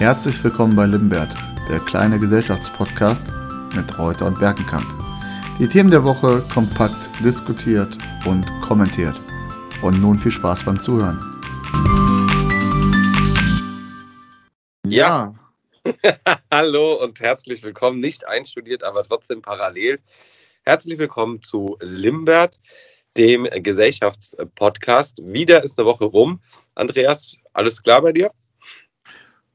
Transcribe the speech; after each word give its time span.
Herzlich 0.00 0.42
willkommen 0.42 0.74
bei 0.74 0.86
Limbert, 0.86 1.28
der 1.68 1.78
kleine 1.78 2.18
Gesellschaftspodcast 2.18 3.20
mit 3.76 3.98
Reuter 3.98 4.28
und 4.28 4.40
Berkenkamp. 4.40 4.86
Die 5.58 5.68
Themen 5.68 5.90
der 5.90 6.02
Woche 6.02 6.42
kompakt 6.54 7.10
diskutiert 7.22 7.98
und 8.24 8.46
kommentiert. 8.62 9.14
Und 9.82 10.00
nun 10.00 10.14
viel 10.14 10.32
Spaß 10.32 10.64
beim 10.64 10.80
Zuhören. 10.80 11.20
Ja. 14.86 15.34
Hallo 16.50 16.94
und 17.04 17.20
herzlich 17.20 17.62
willkommen. 17.62 18.00
Nicht 18.00 18.26
einstudiert, 18.26 18.82
aber 18.82 19.04
trotzdem 19.04 19.42
parallel. 19.42 19.98
Herzlich 20.62 20.98
willkommen 20.98 21.42
zu 21.42 21.76
Limbert, 21.82 22.58
dem 23.18 23.44
Gesellschaftspodcast. 23.44 25.18
Wieder 25.18 25.62
ist 25.62 25.78
eine 25.78 25.86
Woche 25.86 26.06
rum. 26.06 26.40
Andreas, 26.74 27.36
alles 27.52 27.82
klar 27.82 28.00
bei 28.00 28.12
dir? 28.12 28.30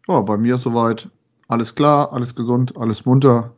Ja, 0.08 0.22
bei 0.22 0.38
mir 0.38 0.58
soweit 0.58 1.10
alles 1.48 1.76
klar, 1.76 2.14
alles 2.14 2.36
gesund, 2.36 2.78
alles 2.78 3.06
munter. 3.06 3.56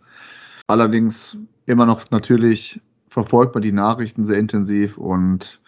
Allerdings 0.67 1.37
immer 1.65 1.85
noch 1.85 2.09
natürlich 2.11 2.79
verfolgt 3.09 3.55
man 3.55 3.61
die 3.61 3.71
Nachrichten 3.71 4.25
sehr 4.25 4.37
intensiv 4.37 4.97
und 4.97 5.61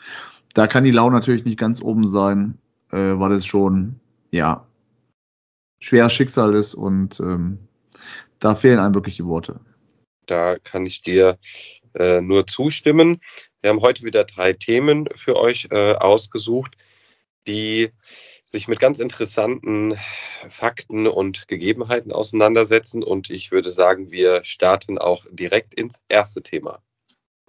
da 0.54 0.68
kann 0.68 0.84
die 0.84 0.92
Laune 0.92 1.16
natürlich 1.16 1.46
nicht 1.46 1.60
ganz 1.60 1.82
oben 1.82 2.10
sein, 2.10 2.58
äh, 2.92 2.98
weil 2.98 3.32
es 3.34 3.46
schon, 3.46 4.00
ja, 4.32 4.66
schweres 5.80 6.14
Schicksal 6.14 6.56
ist 6.56 6.76
und 6.76 7.20
ähm, 7.20 7.60
da 8.40 8.56
fehlen 8.56 8.80
einem 8.80 8.94
wirklich 8.94 9.16
die 9.16 9.26
Worte. 9.26 9.60
Da 10.26 10.58
kann 10.60 10.86
ich 10.86 11.02
dir 11.02 11.38
äh, 11.96 12.22
nur 12.22 12.48
zustimmen. 12.48 13.20
Wir 13.62 13.72
haben 13.72 13.82
heute 13.82 14.04
wieder 14.04 14.24
drei 14.24 14.54
Themen 14.54 15.08
für 15.16 15.38
euch 15.38 15.68
äh, 15.72 15.94
ausgesucht, 15.96 16.76
die 17.48 17.90
sich 18.50 18.68
mit 18.68 18.80
ganz 18.80 18.98
interessanten 18.98 19.96
Fakten 20.48 21.08
und 21.08 21.48
Gegebenheiten 21.48 22.12
auseinandersetzen. 22.12 23.04
Und 23.04 23.30
ich 23.30 23.52
würde 23.52 23.72
sagen, 23.72 24.12
wir 24.12 24.44
starten 24.44 24.98
auch 24.98 25.26
direkt 25.32 25.76
ins 25.76 26.02
erste 26.10 26.42
Thema. 26.42 26.80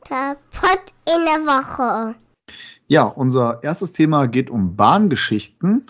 Der 0.08 0.36
Pott 0.52 0.92
in 1.06 1.24
der 1.24 1.46
Woche. 1.46 2.14
Ja, 2.86 3.04
unser 3.04 3.62
erstes 3.62 3.92
Thema 3.92 4.26
geht 4.26 4.50
um 4.50 4.76
Bahngeschichten 4.76 5.86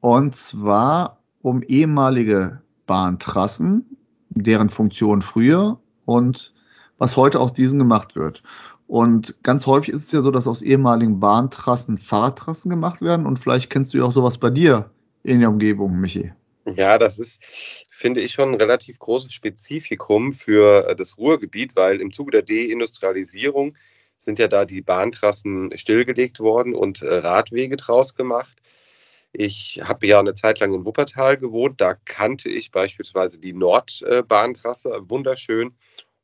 und 0.00 0.36
zwar 0.36 1.18
um 1.40 1.62
ehemalige 1.62 2.62
Bahntrassen, 2.86 3.96
deren 4.30 4.68
Funktion 4.68 5.22
früher 5.22 5.80
und 6.04 6.54
was 6.98 7.16
heute 7.16 7.40
aus 7.40 7.52
diesen 7.52 7.80
gemacht 7.80 8.14
wird. 8.14 8.44
Und 8.92 9.42
ganz 9.42 9.66
häufig 9.66 9.94
ist 9.94 10.04
es 10.04 10.12
ja 10.12 10.20
so, 10.20 10.30
dass 10.30 10.46
aus 10.46 10.60
ehemaligen 10.60 11.18
Bahntrassen 11.18 11.96
Fahrradtrassen 11.96 12.68
gemacht 12.68 13.00
werden. 13.00 13.24
Und 13.24 13.38
vielleicht 13.38 13.70
kennst 13.70 13.94
du 13.94 13.98
ja 13.98 14.04
auch 14.04 14.12
sowas 14.12 14.36
bei 14.36 14.50
dir 14.50 14.90
in 15.22 15.40
der 15.40 15.48
Umgebung, 15.48 15.98
Michi. 15.98 16.30
Ja, 16.66 16.98
das 16.98 17.18
ist, 17.18 17.40
finde 17.90 18.20
ich, 18.20 18.32
schon 18.32 18.50
ein 18.50 18.60
relativ 18.60 18.98
großes 18.98 19.32
Spezifikum 19.32 20.34
für 20.34 20.86
äh, 20.86 20.94
das 20.94 21.16
Ruhrgebiet, 21.16 21.74
weil 21.74 22.02
im 22.02 22.12
Zuge 22.12 22.32
der 22.32 22.42
Deindustrialisierung 22.42 23.78
sind 24.18 24.38
ja 24.38 24.46
da 24.46 24.66
die 24.66 24.82
Bahntrassen 24.82 25.74
stillgelegt 25.74 26.38
worden 26.40 26.74
und 26.74 27.00
äh, 27.00 27.14
Radwege 27.14 27.78
draus 27.78 28.14
gemacht. 28.14 28.58
Ich 29.32 29.80
habe 29.82 30.06
ja 30.06 30.20
eine 30.20 30.34
Zeit 30.34 30.60
lang 30.60 30.74
in 30.74 30.84
Wuppertal 30.84 31.38
gewohnt. 31.38 31.80
Da 31.80 31.94
kannte 31.94 32.50
ich 32.50 32.70
beispielsweise 32.70 33.38
die 33.38 33.54
Nordbahntrasse, 33.54 35.00
wunderschön 35.08 35.74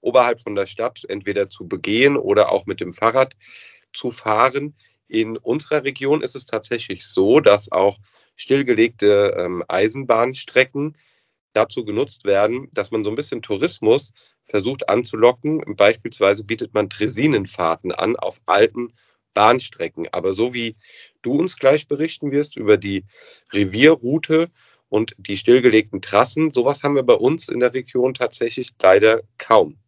oberhalb 0.01 0.41
von 0.41 0.55
der 0.55 0.67
Stadt 0.67 1.05
entweder 1.09 1.49
zu 1.49 1.67
begehen 1.67 2.17
oder 2.17 2.53
auch 2.53 2.67
mit 2.67 2.81
dem 2.81 2.93
Fahrrad 2.93 3.35
zu 3.93 4.11
fahren. 4.11 4.75
In 5.09 5.37
unserer 5.37 5.85
Region 5.85 6.23
ist 6.23 6.37
es 6.37 6.47
tatsächlich 6.47 7.07
so, 7.07 7.41
dass 7.41 7.73
auch 7.73 7.99
stillgelegte 8.37 9.35
ähm, 9.37 9.65
Eisenbahnstrecken 9.67 10.97
dazu 11.53 11.85
genutzt 11.85 12.25
werden, 12.25 12.69
dass 12.73 12.91
man 12.91 13.05
so 13.05 13.11
ein 13.11 13.17
bisschen 13.17 13.43
Tourismus 13.43 14.13
versucht 14.45 14.89
anzulocken. 14.89 15.63
Beispielsweise 15.77 16.45
bietet 16.45 16.75
man 16.75 16.91
Tresinenfahrten 16.91 17.91
an 17.93 18.17
auf 18.17 18.41
alten 18.47 18.93
Bahnstrecken. 19.35 20.09
Aber 20.13 20.33
so 20.33 20.55
wie 20.55 20.77
du 21.23 21.33
uns 21.33 21.57
gleich 21.57 21.89
berichten 21.89 22.31
wirst 22.31 22.57
über 22.57 22.77
die 22.77 23.05
Revierroute 23.53 24.49
und 24.89 25.15
die 25.19 25.37
stillgelegten 25.37 26.01
Trassen, 26.01 26.53
sowas 26.53 26.83
haben 26.83 26.95
wir 26.95 27.03
bei 27.03 27.15
uns 27.15 27.49
in 27.49 27.61
der 27.61 27.75
Region 27.75 28.15
tatsächlich 28.15 28.73
leider 28.81 29.23
kaum. 29.37 29.79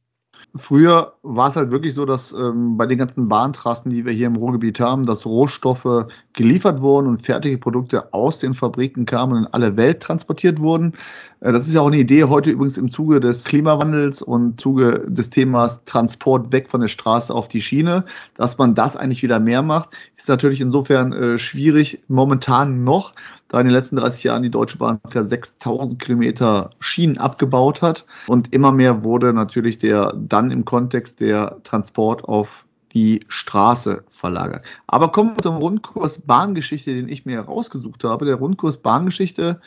Früher 0.57 1.15
war 1.23 1.49
es 1.49 1.57
halt 1.57 1.71
wirklich 1.71 1.95
so, 1.95 2.05
dass 2.05 2.33
ähm, 2.33 2.77
bei 2.77 2.87
den 2.87 2.99
ganzen 2.99 3.29
Bahntrassen, 3.29 3.91
die 3.91 4.05
wir 4.05 4.13
hier 4.13 4.27
im 4.27 4.35
Ruhrgebiet 4.35 4.81
haben, 4.81 5.07
dass 5.07 5.25
Rohstoffe 5.25 6.07
geliefert 6.33 6.81
wurden 6.81 7.07
und 7.07 7.23
fertige 7.23 7.57
Produkte 7.57 8.13
aus 8.13 8.39
den 8.39 8.55
Fabriken 8.55 9.07
kamen 9.07 9.33
und 9.33 9.45
in 9.45 9.55
alle 9.55 9.77
Welt 9.77 10.01
transportiert 10.01 10.61
wurden. 10.61 10.95
Äh, 11.41 11.53
das 11.53 11.69
ist 11.69 11.75
ja 11.75 11.81
auch 11.81 11.87
eine 11.87 11.99
Idee 11.99 12.25
heute 12.25 12.51
übrigens 12.51 12.79
im 12.79 12.91
Zuge 12.91 13.21
des 13.21 13.45
Klimawandels 13.45 14.23
und 14.23 14.61
Zuge 14.61 15.07
des 15.09 15.31
Themas 15.31 15.85
Transport 15.85 16.53
weg 16.53 16.69
von 16.69 16.81
der 16.81 16.89
Straße 16.89 17.33
auf 17.33 17.47
die 17.47 17.63
Schiene, 17.63 18.05
dass 18.35 18.59
man 18.59 18.75
das 18.75 18.97
eigentlich 18.97 19.23
wieder 19.23 19.39
mehr 19.39 19.63
macht. 19.63 19.91
Ist 20.17 20.29
natürlich 20.29 20.61
insofern 20.61 21.13
äh, 21.13 21.39
schwierig 21.39 22.03
momentan 22.09 22.83
noch, 22.83 23.15
da 23.51 23.61
in 23.61 23.67
den 23.67 23.75
letzten 23.75 23.97
30 23.97 24.25
Jahren 24.25 24.43
die 24.45 24.51
Deutsche 24.51 24.79
Bahn 24.79 25.01
für 25.09 25.25
6000 25.25 26.01
Kilometer 26.01 26.71
Schienen 26.79 27.19
abgebaut 27.19 27.83
hat. 27.83 28.07
Und 28.29 28.55
immer 28.55 28.71
mehr 28.71 29.03
wurde 29.03 29.33
natürlich 29.33 29.79
der 29.79 30.15
dann 30.17 30.53
im 30.53 30.65
Kontext 30.65 31.21
der 31.21 31.59
Transport 31.65 32.25
auf 32.25 32.65
die 32.95 33.25
Straße 33.29 34.05
verlagert. 34.11 34.65
Aber 34.87 35.11
kommen 35.11 35.37
wir 35.37 35.43
zum 35.43 35.57
Rundkurs 35.57 36.21
Bahngeschichte, 36.21 36.95
den 36.95 37.09
ich 37.09 37.27
mir 37.27 37.37
herausgesucht 37.37 38.05
habe. 38.05 38.25
Der 38.25 38.37
Rundkurs 38.37 38.79
Bahngeschichte 38.79 39.61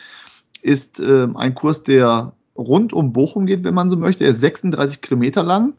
ist 0.62 1.02
äh, 1.02 1.28
ein 1.36 1.54
Kurs, 1.54 1.84
der 1.84 2.34
rund 2.58 2.94
um 2.94 3.12
Bochum 3.12 3.46
geht, 3.46 3.66
wenn 3.66 3.74
man 3.74 3.90
so 3.90 3.98
möchte. 3.98 4.24
Er 4.24 4.32
ist 4.32 4.42
36 4.42 5.02
Kilometer 5.02 5.44
lang, 5.44 5.74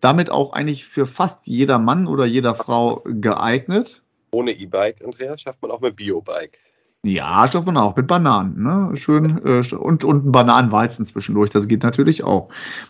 damit 0.00 0.30
auch 0.30 0.52
eigentlich 0.54 0.86
für 0.86 1.06
fast 1.06 1.46
jeder 1.46 1.78
Mann 1.78 2.08
oder 2.08 2.26
jeder 2.26 2.56
Frau 2.56 3.02
geeignet. 3.04 4.02
Ohne 4.32 4.52
E-Bike, 4.52 5.04
Andreas, 5.04 5.40
schafft 5.40 5.62
man 5.62 5.70
auch 5.70 5.80
mit 5.80 5.94
Bio-Bike. 5.94 6.58
Ja, 7.04 7.46
schafft 7.46 7.66
man 7.66 7.76
auch 7.76 7.94
mit 7.96 8.08
Bananen, 8.08 8.62
ne? 8.62 8.96
Schön 8.96 9.40
äh, 9.44 9.62
und 9.76 10.02
und 10.04 10.26
ein 10.26 10.32
Bananenweizen 10.32 11.04
zwischendurch, 11.04 11.50
das 11.50 11.68
geht 11.68 11.84
natürlich 11.84 12.24
auch. 12.24 12.48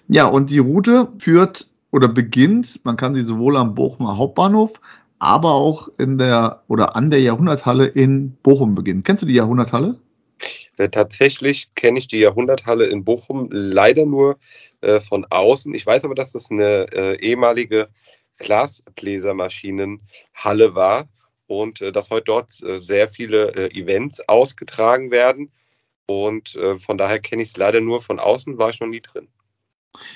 Ja, 0.08 0.26
und 0.26 0.48
die 0.50 0.58
Route 0.58 1.08
führt 1.18 1.68
oder 1.90 2.08
beginnt, 2.08 2.80
man 2.84 2.96
kann 2.96 3.14
sie 3.14 3.22
sowohl 3.22 3.56
am 3.58 3.74
Bochumer 3.74 4.16
Hauptbahnhof, 4.16 4.80
aber 5.18 5.52
auch 5.52 5.88
in 5.98 6.16
der 6.16 6.62
oder 6.68 6.96
an 6.96 7.10
der 7.10 7.20
Jahrhunderthalle 7.20 7.86
in 7.86 8.32
Bochum 8.42 8.74
beginnen. 8.74 9.04
Kennst 9.04 9.22
du 9.22 9.26
die 9.26 9.34
Jahrhunderthalle? 9.34 9.98
Äh, 10.78 10.88
tatsächlich 10.88 11.74
kenne 11.74 11.98
ich 11.98 12.08
die 12.08 12.20
Jahrhunderthalle 12.20 12.86
in 12.86 13.04
Bochum 13.04 13.48
leider 13.50 14.06
nur 14.06 14.38
äh, 14.80 15.00
von 15.00 15.26
außen. 15.28 15.74
Ich 15.74 15.84
weiß 15.84 16.06
aber, 16.06 16.14
dass 16.14 16.32
das 16.32 16.50
eine 16.50 16.90
äh, 16.92 17.20
ehemalige 17.20 17.88
Glasbläsermaschinenhalle 18.38 20.74
war 20.74 21.08
und 21.48 21.80
äh, 21.80 21.90
dass 21.90 22.10
heute 22.10 22.24
dort 22.26 22.62
äh, 22.62 22.78
sehr 22.78 23.08
viele 23.08 23.54
äh, 23.54 23.78
Events 23.78 24.20
ausgetragen 24.28 25.10
werden. 25.10 25.50
Und 26.06 26.54
äh, 26.54 26.78
von 26.78 26.96
daher 26.96 27.18
kenne 27.18 27.42
ich 27.42 27.48
es 27.48 27.56
leider 27.56 27.80
nur 27.80 28.00
von 28.00 28.20
außen, 28.20 28.56
war 28.56 28.70
ich 28.70 28.80
noch 28.80 28.86
nie 28.86 29.00
drin. 29.00 29.28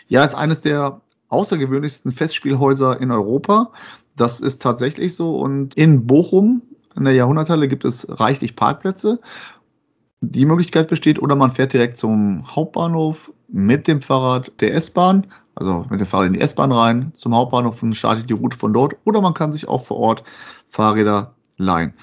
Ja, 0.06 0.24
ist 0.24 0.34
eines 0.34 0.60
der 0.60 1.00
außergewöhnlichsten 1.28 2.12
Festspielhäuser 2.12 3.00
in 3.00 3.10
Europa. 3.10 3.72
Das 4.16 4.40
ist 4.40 4.62
tatsächlich 4.62 5.14
so. 5.14 5.36
Und 5.36 5.74
in 5.74 6.06
Bochum, 6.06 6.62
in 6.94 7.04
der 7.04 7.14
Jahrhunderthalle, 7.14 7.68
gibt 7.68 7.84
es 7.84 8.06
reichlich 8.08 8.54
Parkplätze. 8.54 9.20
Die 10.20 10.46
Möglichkeit 10.46 10.88
besteht, 10.88 11.20
oder 11.20 11.34
man 11.34 11.50
fährt 11.50 11.72
direkt 11.72 11.96
zum 11.96 12.54
Hauptbahnhof 12.54 13.32
mit 13.48 13.88
dem 13.88 14.02
Fahrrad 14.02 14.52
der 14.60 14.74
S-Bahn, 14.74 15.26
also 15.54 15.84
mit 15.90 16.00
dem 16.00 16.06
Fahrrad 16.06 16.28
in 16.28 16.34
die 16.34 16.40
S-Bahn 16.40 16.72
rein, 16.72 17.12
zum 17.14 17.34
Hauptbahnhof 17.34 17.82
und 17.82 17.94
startet 17.94 18.30
die 18.30 18.34
Route 18.34 18.56
von 18.56 18.72
dort, 18.72 18.96
oder 19.04 19.20
man 19.20 19.34
kann 19.34 19.52
sich 19.52 19.68
auch 19.68 19.84
vor 19.84 19.96
Ort 19.96 20.22
Fahrräder 20.72 21.34
leihen. 21.58 21.94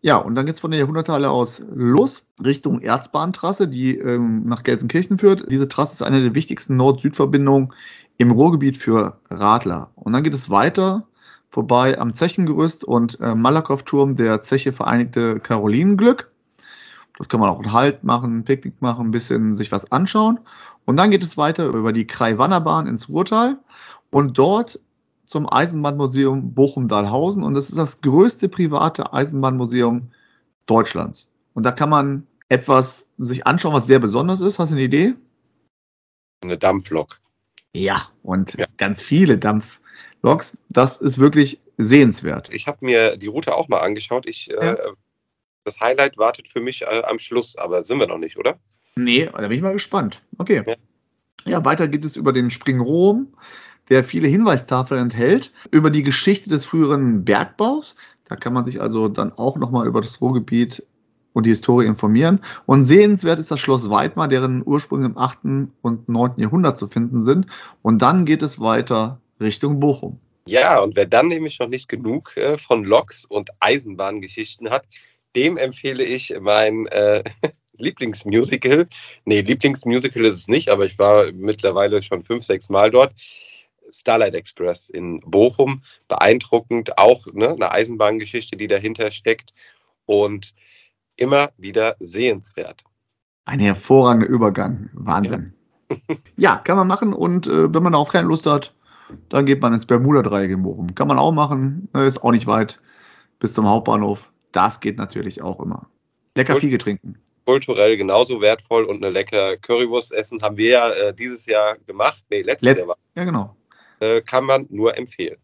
Ja, 0.00 0.16
und 0.16 0.34
dann 0.34 0.46
geht's 0.46 0.60
von 0.60 0.72
der 0.72 0.80
Jahrhunderthalle 0.80 1.30
aus 1.30 1.62
los 1.72 2.24
Richtung 2.44 2.80
Erzbahntrasse, 2.80 3.68
die 3.68 3.96
ähm, 3.98 4.44
nach 4.46 4.64
Gelsenkirchen 4.64 5.18
führt. 5.18 5.50
Diese 5.50 5.68
Trasse 5.68 5.94
ist 5.94 6.02
eine 6.02 6.22
der 6.22 6.34
wichtigsten 6.34 6.76
Nord-Süd-Verbindungen 6.76 7.72
im 8.18 8.32
Ruhrgebiet 8.32 8.78
für 8.78 9.18
Radler. 9.30 9.90
Und 9.94 10.12
dann 10.12 10.24
geht 10.24 10.34
es 10.34 10.50
weiter 10.50 11.06
vorbei 11.50 11.98
am 11.98 12.14
Zechengerüst 12.14 12.82
und 12.82 13.20
äh, 13.20 13.34
Malakow-Turm 13.34 14.16
der 14.16 14.42
Zeche 14.42 14.72
Vereinigte 14.72 15.38
Karolinenglück. 15.38 16.30
Dort 17.18 17.28
kann 17.28 17.40
man 17.40 17.50
auch 17.50 17.60
einen 17.60 17.72
Halt 17.72 18.02
machen, 18.02 18.44
Picknick 18.44 18.80
machen, 18.80 19.08
ein 19.08 19.10
bisschen 19.10 19.56
sich 19.56 19.70
was 19.70 19.92
anschauen. 19.92 20.40
Und 20.84 20.96
dann 20.96 21.10
geht 21.10 21.22
es 21.22 21.36
weiter 21.36 21.66
über 21.66 21.92
die 21.92 22.06
Kreiwannerbahn 22.06 22.86
ins 22.86 23.08
Ruhrtal 23.08 23.58
und 24.10 24.36
dort 24.36 24.80
zum 25.32 25.50
Eisenbahnmuseum 25.50 26.52
Bochum-Dahlhausen. 26.52 27.42
Und 27.42 27.54
das 27.54 27.70
ist 27.70 27.78
das 27.78 28.02
größte 28.02 28.50
private 28.50 29.14
Eisenbahnmuseum 29.14 30.12
Deutschlands. 30.66 31.30
Und 31.54 31.62
da 31.62 31.72
kann 31.72 31.88
man 31.88 32.26
etwas 32.50 33.08
sich 33.16 33.46
anschauen, 33.46 33.72
was 33.72 33.86
sehr 33.86 33.98
besonders 33.98 34.42
ist. 34.42 34.58
Hast 34.58 34.72
du 34.72 34.74
eine 34.74 34.84
Idee? 34.84 35.14
Eine 36.42 36.58
Dampflok. 36.58 37.18
Ja, 37.72 38.10
und 38.22 38.58
ja. 38.58 38.66
ganz 38.76 39.00
viele 39.00 39.38
Dampfloks. 39.38 40.58
Das 40.68 40.98
ist 40.98 41.18
wirklich 41.18 41.60
sehenswert. 41.78 42.52
Ich 42.52 42.66
habe 42.66 42.84
mir 42.84 43.16
die 43.16 43.28
Route 43.28 43.54
auch 43.54 43.68
mal 43.68 43.80
angeschaut. 43.80 44.28
Ich, 44.28 44.48
ja. 44.48 44.74
äh, 44.74 44.92
das 45.64 45.80
Highlight 45.80 46.18
wartet 46.18 46.46
für 46.46 46.60
mich 46.60 46.82
äh, 46.82 47.04
am 47.06 47.18
Schluss, 47.18 47.56
aber 47.56 47.86
sind 47.86 47.98
wir 48.00 48.06
noch 48.06 48.18
nicht, 48.18 48.36
oder? 48.36 48.58
Nee, 48.96 49.30
da 49.32 49.48
bin 49.48 49.52
ich 49.52 49.62
mal 49.62 49.72
gespannt. 49.72 50.20
Okay. 50.36 50.62
Ja. 50.66 50.74
Ja, 51.44 51.64
weiter 51.64 51.88
geht 51.88 52.04
es 52.04 52.16
über 52.16 52.32
den 52.32 52.50
Springrom, 52.50 53.34
der 53.90 54.04
viele 54.04 54.28
Hinweistafeln 54.28 55.00
enthält, 55.00 55.52
über 55.70 55.90
die 55.90 56.02
Geschichte 56.02 56.48
des 56.48 56.64
früheren 56.66 57.24
Bergbaus. 57.24 57.94
Da 58.28 58.36
kann 58.36 58.52
man 58.52 58.64
sich 58.64 58.80
also 58.80 59.08
dann 59.08 59.32
auch 59.32 59.56
nochmal 59.56 59.86
über 59.86 60.00
das 60.00 60.20
Ruhrgebiet 60.20 60.84
und 61.32 61.46
die 61.46 61.50
Historie 61.50 61.86
informieren. 61.86 62.40
Und 62.66 62.84
sehenswert 62.84 63.38
ist 63.38 63.50
das 63.50 63.60
Schloss 63.60 63.90
Weidmar, 63.90 64.28
deren 64.28 64.62
Ursprünge 64.64 65.06
im 65.06 65.18
8. 65.18 65.38
und 65.82 66.08
9. 66.08 66.32
Jahrhundert 66.36 66.78
zu 66.78 66.88
finden 66.88 67.24
sind. 67.24 67.46
Und 67.82 68.02
dann 68.02 68.24
geht 68.24 68.42
es 68.42 68.60
weiter 68.60 69.20
Richtung 69.40 69.80
Bochum. 69.80 70.18
Ja, 70.46 70.80
und 70.80 70.96
wer 70.96 71.06
dann 71.06 71.28
nämlich 71.28 71.58
noch 71.60 71.68
nicht 71.68 71.88
genug 71.88 72.36
äh, 72.36 72.58
von 72.58 72.84
Loks 72.84 73.24
und 73.24 73.50
Eisenbahngeschichten 73.60 74.70
hat, 74.70 74.88
dem 75.36 75.56
empfehle 75.56 76.02
ich 76.02 76.34
mein 76.40 76.86
äh, 76.86 77.22
Lieblingsmusical. 77.76 78.88
Nee, 79.24 79.40
Lieblingsmusical 79.40 80.24
ist 80.24 80.36
es 80.36 80.48
nicht, 80.48 80.68
aber 80.68 80.84
ich 80.84 80.98
war 80.98 81.32
mittlerweile 81.32 82.02
schon 82.02 82.22
fünf, 82.22 82.44
sechs 82.44 82.68
Mal 82.68 82.90
dort. 82.90 83.14
Starlight 83.92 84.34
Express 84.34 84.88
in 84.88 85.20
Bochum. 85.20 85.82
Beeindruckend, 86.08 86.98
auch 86.98 87.26
ne, 87.32 87.50
eine 87.50 87.70
Eisenbahngeschichte, 87.70 88.56
die 88.56 88.68
dahinter 88.68 89.12
steckt. 89.12 89.52
Und 90.06 90.54
immer 91.16 91.50
wieder 91.56 91.96
sehenswert. 92.00 92.82
Ein 93.44 93.60
hervorragender 93.60 94.26
Übergang. 94.26 94.90
Wahnsinn. 94.92 95.54
Ja, 95.88 96.16
ja 96.36 96.56
kann 96.56 96.76
man 96.76 96.86
machen. 96.86 97.12
Und 97.12 97.46
äh, 97.46 97.72
wenn 97.72 97.82
man 97.82 97.92
darauf 97.92 98.08
keine 98.08 98.28
Lust 98.28 98.46
hat, 98.46 98.74
dann 99.28 99.46
geht 99.46 99.60
man 99.60 99.74
ins 99.74 99.86
Bermuda-Dreieck 99.86 100.50
in 100.50 100.62
Bochum. 100.62 100.94
Kann 100.94 101.08
man 101.08 101.18
auch 101.18 101.32
machen. 101.32 101.88
Ist 101.94 102.22
auch 102.22 102.32
nicht 102.32 102.46
weit 102.46 102.80
bis 103.38 103.54
zum 103.54 103.68
Hauptbahnhof. 103.68 104.30
Das 104.52 104.80
geht 104.80 104.98
natürlich 104.98 105.42
auch 105.42 105.60
immer. 105.60 105.88
Lecker 106.36 106.56
Fiege 106.56 106.78
trinken. 106.78 107.18
Kulturell 107.44 107.96
genauso 107.96 108.40
wertvoll 108.40 108.84
und 108.84 109.02
eine 109.02 109.12
lecker 109.12 109.56
Currywurst 109.56 110.12
essen 110.12 110.38
haben 110.42 110.56
wir 110.56 110.70
ja 110.70 110.90
äh, 110.90 111.14
dieses 111.14 111.46
Jahr 111.46 111.76
gemacht. 111.86 112.22
Nee, 112.30 112.42
letztes 112.42 112.68
Let 112.68 112.78
Jahr 112.78 112.88
war. 112.88 112.96
Ja, 113.16 113.24
genau. 113.24 113.56
Äh, 114.02 114.20
kann 114.20 114.44
man 114.44 114.66
nur 114.68 114.98
empfehlen. 114.98 115.38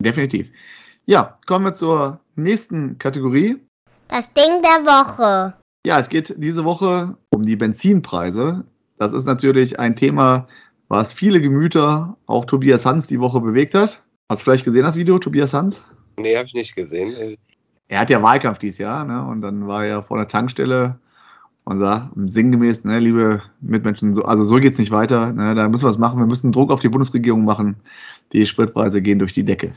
Definitiv. 0.00 0.48
Ja, 1.04 1.38
kommen 1.46 1.64
wir 1.64 1.74
zur 1.74 2.20
nächsten 2.36 2.96
Kategorie. 2.98 3.56
Das 4.06 4.32
Ding 4.32 4.62
der 4.62 4.86
Woche. 4.86 5.54
Ja, 5.84 5.98
es 5.98 6.08
geht 6.08 6.32
diese 6.36 6.64
Woche 6.64 7.16
um 7.30 7.44
die 7.44 7.56
Benzinpreise. 7.56 8.64
Das 8.98 9.12
ist 9.12 9.26
natürlich 9.26 9.80
ein 9.80 9.96
Thema, 9.96 10.46
was 10.86 11.12
viele 11.12 11.40
Gemüter, 11.40 12.16
auch 12.26 12.44
Tobias 12.44 12.86
Hans, 12.86 13.08
die 13.08 13.18
Woche 13.18 13.40
bewegt 13.40 13.74
hat. 13.74 14.00
Hast 14.30 14.42
du 14.42 14.44
vielleicht 14.44 14.64
gesehen 14.64 14.84
das 14.84 14.94
Video, 14.94 15.18
Tobias 15.18 15.52
Hans? 15.52 15.84
Nee, 16.20 16.36
habe 16.36 16.46
ich 16.46 16.54
nicht 16.54 16.76
gesehen. 16.76 17.36
Er 17.88 17.98
hat 17.98 18.10
ja 18.10 18.22
Wahlkampf 18.22 18.60
dieses 18.60 18.78
Jahr, 18.78 19.04
ne? 19.04 19.26
Und 19.26 19.40
dann 19.40 19.66
war 19.66 19.84
er 19.84 20.04
vor 20.04 20.18
der 20.18 20.28
Tankstelle 20.28 21.00
und 21.64 21.78
sagt 21.78 22.10
sinngemäß, 22.16 22.84
ne, 22.84 22.98
liebe 22.98 23.42
Mitmenschen, 23.60 24.14
so, 24.14 24.24
also 24.24 24.44
so 24.44 24.56
geht's 24.56 24.78
nicht 24.78 24.90
weiter. 24.90 25.32
Ne? 25.32 25.54
Da 25.54 25.68
müssen 25.68 25.84
wir 25.84 25.90
was 25.90 25.98
machen. 25.98 26.18
Wir 26.18 26.26
müssen 26.26 26.52
Druck 26.52 26.72
auf 26.72 26.80
die 26.80 26.88
Bundesregierung 26.88 27.44
machen. 27.44 27.76
Die 28.32 28.46
Spritpreise 28.46 29.00
gehen 29.00 29.18
durch 29.18 29.34
die 29.34 29.44
Decke. 29.44 29.74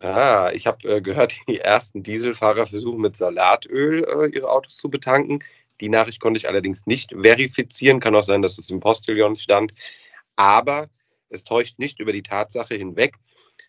Ah, 0.00 0.50
ich 0.52 0.66
habe 0.66 0.86
äh, 0.88 1.00
gehört, 1.00 1.38
die 1.48 1.58
ersten 1.58 2.02
Dieselfahrer 2.02 2.66
versuchen 2.66 3.00
mit 3.00 3.16
Salatöl 3.16 4.04
äh, 4.04 4.36
ihre 4.36 4.50
Autos 4.50 4.76
zu 4.76 4.90
betanken. 4.90 5.42
Die 5.80 5.88
Nachricht 5.88 6.20
konnte 6.20 6.38
ich 6.38 6.48
allerdings 6.48 6.86
nicht 6.86 7.12
verifizieren. 7.12 8.00
Kann 8.00 8.14
auch 8.14 8.24
sein, 8.24 8.42
dass 8.42 8.58
es 8.58 8.70
im 8.70 8.80
Postillon 8.80 9.36
stand. 9.36 9.72
Aber 10.36 10.88
es 11.30 11.44
täuscht 11.44 11.78
nicht 11.78 11.98
über 11.98 12.12
die 12.12 12.22
Tatsache 12.22 12.74
hinweg, 12.74 13.14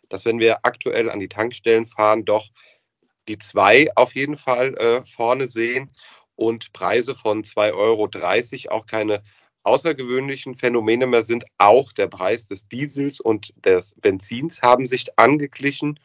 dass 0.10 0.26
wenn 0.26 0.40
wir 0.40 0.60
aktuell 0.64 1.10
an 1.10 1.20
die 1.20 1.30
Tankstellen 1.30 1.88
fahren, 1.88 2.26
doch 2.26 2.48
die 3.28 3.38
zwei 3.38 3.88
auf 3.96 4.16
jeden 4.16 4.36
Fall 4.36 4.74
äh, 4.76 5.02
vorne 5.06 5.48
sehen 5.48 5.90
und 6.38 6.72
Preise 6.72 7.16
von 7.16 7.44
2,30 7.44 7.75
Euro 7.75 8.78
auch 8.78 8.86
keine 8.86 9.24
außergewöhnlichen 9.63 10.56
Phänomene 10.56 11.07
mehr 11.07 11.24
sind. 11.24 11.44
Auch 11.57 11.92
der 11.92 12.07
Preis 12.07 12.48
des 12.48 12.69
Diesels 12.69 13.19
und 13.19 13.54
des 13.66 13.95
Benzins 13.95 14.62
haben 14.62 14.86
sich 14.86 15.19
angeglichen. 15.19 16.00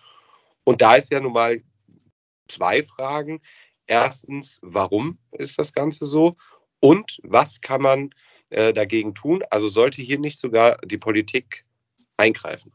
Und 0.64 0.82
da 0.82 0.96
ist 0.96 1.12
ja 1.12 1.20
nun 1.20 1.34
mal 1.34 1.62
zwei 2.48 2.82
Fragen. 2.82 3.40
Erstens, 3.86 4.58
warum 4.62 5.18
ist 5.30 5.58
das 5.58 5.72
Ganze 5.72 6.06
so? 6.06 6.34
Und 6.80 7.20
was 7.22 7.60
kann 7.60 7.82
man 7.82 8.10
äh, 8.50 8.72
dagegen 8.72 9.14
tun? 9.14 9.44
Also 9.50 9.68
sollte 9.68 10.02
hier 10.02 10.18
nicht 10.18 10.40
sogar 10.40 10.78
die 10.78 10.98
Politik 10.98 11.64
eingreifen? 12.16 12.72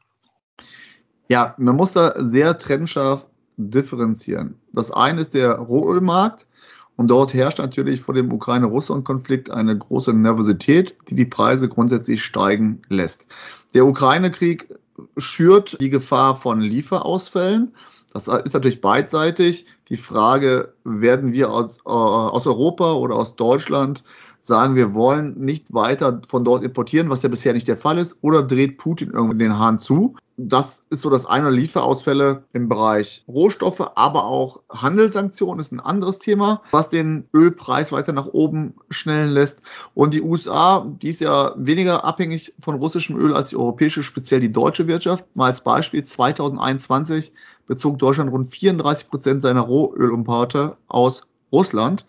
Ja, 1.28 1.56
man 1.58 1.76
muss 1.76 1.92
da 1.92 2.16
sehr 2.30 2.58
trennscharf 2.58 3.26
differenzieren. 3.58 4.62
Das 4.72 4.92
eine 4.92 5.22
ist 5.22 5.34
der 5.34 5.54
Rohölmarkt 5.54 6.48
und 6.98 7.08
dort 7.08 7.34
herrscht 7.34 7.60
natürlich 7.60 8.02
vor 8.02 8.16
dem 8.16 8.34
Ukraine-Russland-Konflikt 8.34 9.50
eine 9.50 9.78
große 9.78 10.14
Nervosität, 10.14 10.96
die 11.08 11.16
die 11.16 11.26
Preise 11.26 11.70
grundsätzlich 11.70 12.24
steigen 12.26 12.82
lässt. 12.90 13.28
Der 13.74 13.86
Ukraine-Krieg 13.86 14.68
schürt 15.16 15.80
die 15.80 15.92
Gefahr 15.92 16.36
von 16.36 16.60
Lieferausfällen. 16.60 17.74
Das 18.14 18.28
ist 18.28 18.54
natürlich 18.54 18.82
beidseitig. 18.82 19.68
Die 19.90 19.98
Frage, 19.98 20.74
werden 20.84 21.34
wir 21.34 21.52
aus, 21.52 21.78
äh, 21.78 21.90
aus 21.90 22.48
Europa 22.48 22.94
oder 22.94 23.16
aus 23.16 23.36
Deutschland 23.36 24.04
sagen, 24.42 24.76
wir 24.76 24.94
wollen 24.96 25.38
nicht 25.38 25.72
weiter 25.74 26.22
von 26.28 26.44
dort 26.44 26.64
importieren, 26.64 27.10
was 27.10 27.22
ja 27.22 27.30
bisher 27.30 27.54
nicht 27.54 27.68
der 27.68 27.78
Fall 27.78 28.00
ist, 28.00 28.18
oder 28.22 28.42
dreht 28.42 28.78
Putin 28.78 29.12
irgendwie 29.14 29.38
den 29.38 29.60
Hahn 29.60 29.78
zu? 29.78 30.16
Das 30.40 30.84
ist 30.92 31.02
so 31.02 31.10
das 31.10 31.26
eine 31.26 31.50
Lieferausfälle 31.50 32.44
im 32.54 32.70
Bereich 32.70 33.24
Rohstoffe, 33.28 33.82
aber 33.96 34.26
auch 34.26 34.62
Handelssanktionen 34.70 35.60
ist 35.60 35.72
ein 35.72 35.80
anderes 35.80 36.20
Thema, 36.20 36.62
was 36.70 36.90
den 36.90 37.28
Ölpreis 37.34 37.92
weiter 37.92 38.14
nach 38.14 38.28
oben 38.28 38.76
schnellen 38.92 39.32
lässt. 39.32 39.64
Und 39.96 40.14
die 40.14 40.22
USA, 40.22 40.86
die 41.02 41.10
ist 41.10 41.22
ja 41.22 41.56
weniger 41.58 42.06
abhängig 42.06 42.54
von 42.60 42.76
russischem 42.76 43.18
Öl 43.18 43.34
als 43.34 43.50
die 43.50 43.56
europäische, 43.56 44.04
speziell 44.04 44.40
die 44.40 44.52
deutsche 44.52 44.86
Wirtschaft. 44.86 45.26
Mal 45.36 45.48
als 45.48 45.62
Beispiel 45.62 46.04
2021 46.04 47.34
bezog 47.66 47.98
Deutschland 47.98 48.32
rund 48.32 48.52
34 48.52 49.10
Prozent 49.10 49.42
seiner 49.42 49.62
Rohölimporte 49.62 50.78
aus 50.88 51.24
Russland. 51.52 52.06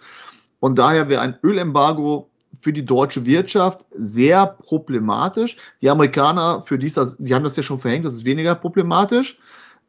Und 0.61 0.79
daher 0.79 1.09
wäre 1.09 1.23
ein 1.23 1.39
Ölembargo 1.43 2.28
für 2.61 2.73
die 2.73 2.85
deutsche 2.85 3.25
Wirtschaft 3.27 3.85
sehr 3.97 4.47
problematisch. 4.47 5.57
Die 5.81 5.91
Amerikaner, 5.91 6.63
für 6.63 6.79
die, 6.79 6.91
das, 6.91 7.17
die 7.19 7.35
haben 7.35 7.45
das 7.45 7.57
ja 7.57 7.63
schon 7.63 7.79
verhängt, 7.79 8.05
das 8.05 8.15
ist 8.15 8.25
weniger 8.25 8.55
problematisch. 8.55 9.39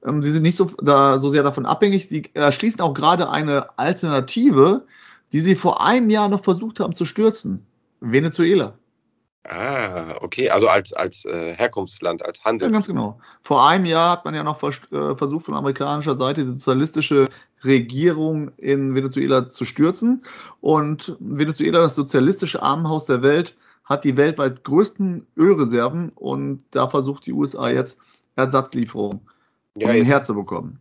Ähm, 0.06 0.23
sie 0.23 0.31
sind 0.31 0.44
nicht 0.44 0.57
so, 0.57 0.66
da, 0.81 1.19
so 1.19 1.30
sehr 1.30 1.44
davon 1.44 1.66
abhängig. 1.66 2.07
Sie 2.07 2.30
erschließen 2.33 2.81
auch 2.81 2.94
gerade 2.94 3.30
eine 3.30 3.78
Alternative, 3.78 4.85
die 5.31 5.39
sie 5.39 5.56
vor 5.56 5.85
einem 5.85 6.09
Jahr 6.09 6.30
noch 6.30 6.44
versucht 6.44 6.80
haben 6.80 6.94
zu 6.94 7.06
stürzen. 7.06 7.66
Venezuela. 7.99 8.75
Ah, 9.47 10.16
okay, 10.21 10.49
also 10.49 10.68
als, 10.68 10.94
als 10.94 11.25
äh, 11.25 11.56
Herkunftsland, 11.56 12.23
als 12.23 12.44
Handels. 12.44 12.69
Ja, 12.69 12.73
ganz 12.73 12.87
genau. 12.87 13.19
Vor 13.42 13.68
einem 13.68 13.85
Jahr 13.85 14.11
hat 14.11 14.25
man 14.25 14.35
ja 14.35 14.44
noch 14.44 14.59
vers 14.59 14.81
äh, 14.92 15.16
versucht, 15.16 15.45
von 15.45 15.56
amerikanischer 15.56 16.18
Seite 16.18 16.42
die 16.42 16.47
sozialistische 16.47 17.28
Regierung 17.63 18.51
in 18.57 18.95
Venezuela 18.95 19.49
zu 19.49 19.66
stürzen. 19.66 20.23
Und 20.61 21.16
Venezuela, 21.19 21.80
das 21.80 21.95
sozialistische 21.95 22.61
Armenhaus 22.61 23.06
der 23.06 23.21
Welt, 23.21 23.56
hat 23.83 24.04
die 24.04 24.18
weltweit 24.18 24.63
größten 24.63 25.25
Ölreserven 25.35 26.09
und 26.09 26.63
da 26.71 26.87
versucht 26.87 27.25
die 27.25 27.33
USA 27.33 27.69
jetzt 27.69 27.97
Ersatzlieferungen 28.35 29.21
ja, 29.75 29.89
um 29.89 30.06
herzubekommen. 30.06 30.80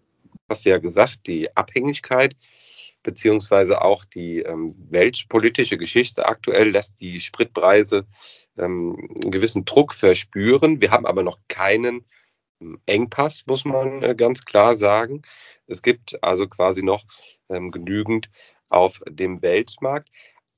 Hast 0.48 0.66
du 0.66 0.70
ja 0.70 0.78
gesagt, 0.78 1.26
die 1.26 1.54
Abhängigkeit 1.56 2.36
beziehungsweise 3.02 3.80
auch 3.82 4.04
die 4.04 4.40
ähm, 4.40 4.74
weltpolitische 4.90 5.78
Geschichte 5.78 6.26
aktuell 6.26 6.70
lässt 6.70 7.00
die 7.00 7.20
Spritpreise 7.20 8.06
ähm, 8.58 9.08
einen 9.22 9.30
gewissen 9.30 9.64
Druck 9.64 9.94
verspüren. 9.94 10.80
Wir 10.80 10.90
haben 10.90 11.06
aber 11.06 11.22
noch 11.22 11.38
keinen 11.48 12.04
ähm, 12.60 12.78
Engpass, 12.86 13.44
muss 13.46 13.64
man 13.64 14.02
äh, 14.02 14.14
ganz 14.14 14.44
klar 14.44 14.74
sagen. 14.74 15.22
Es 15.68 15.82
gibt 15.82 16.22
also 16.22 16.48
quasi 16.48 16.82
noch 16.82 17.04
ähm, 17.48 17.70
genügend 17.70 18.30
auf 18.70 19.00
dem 19.08 19.42
Weltmarkt. 19.42 20.08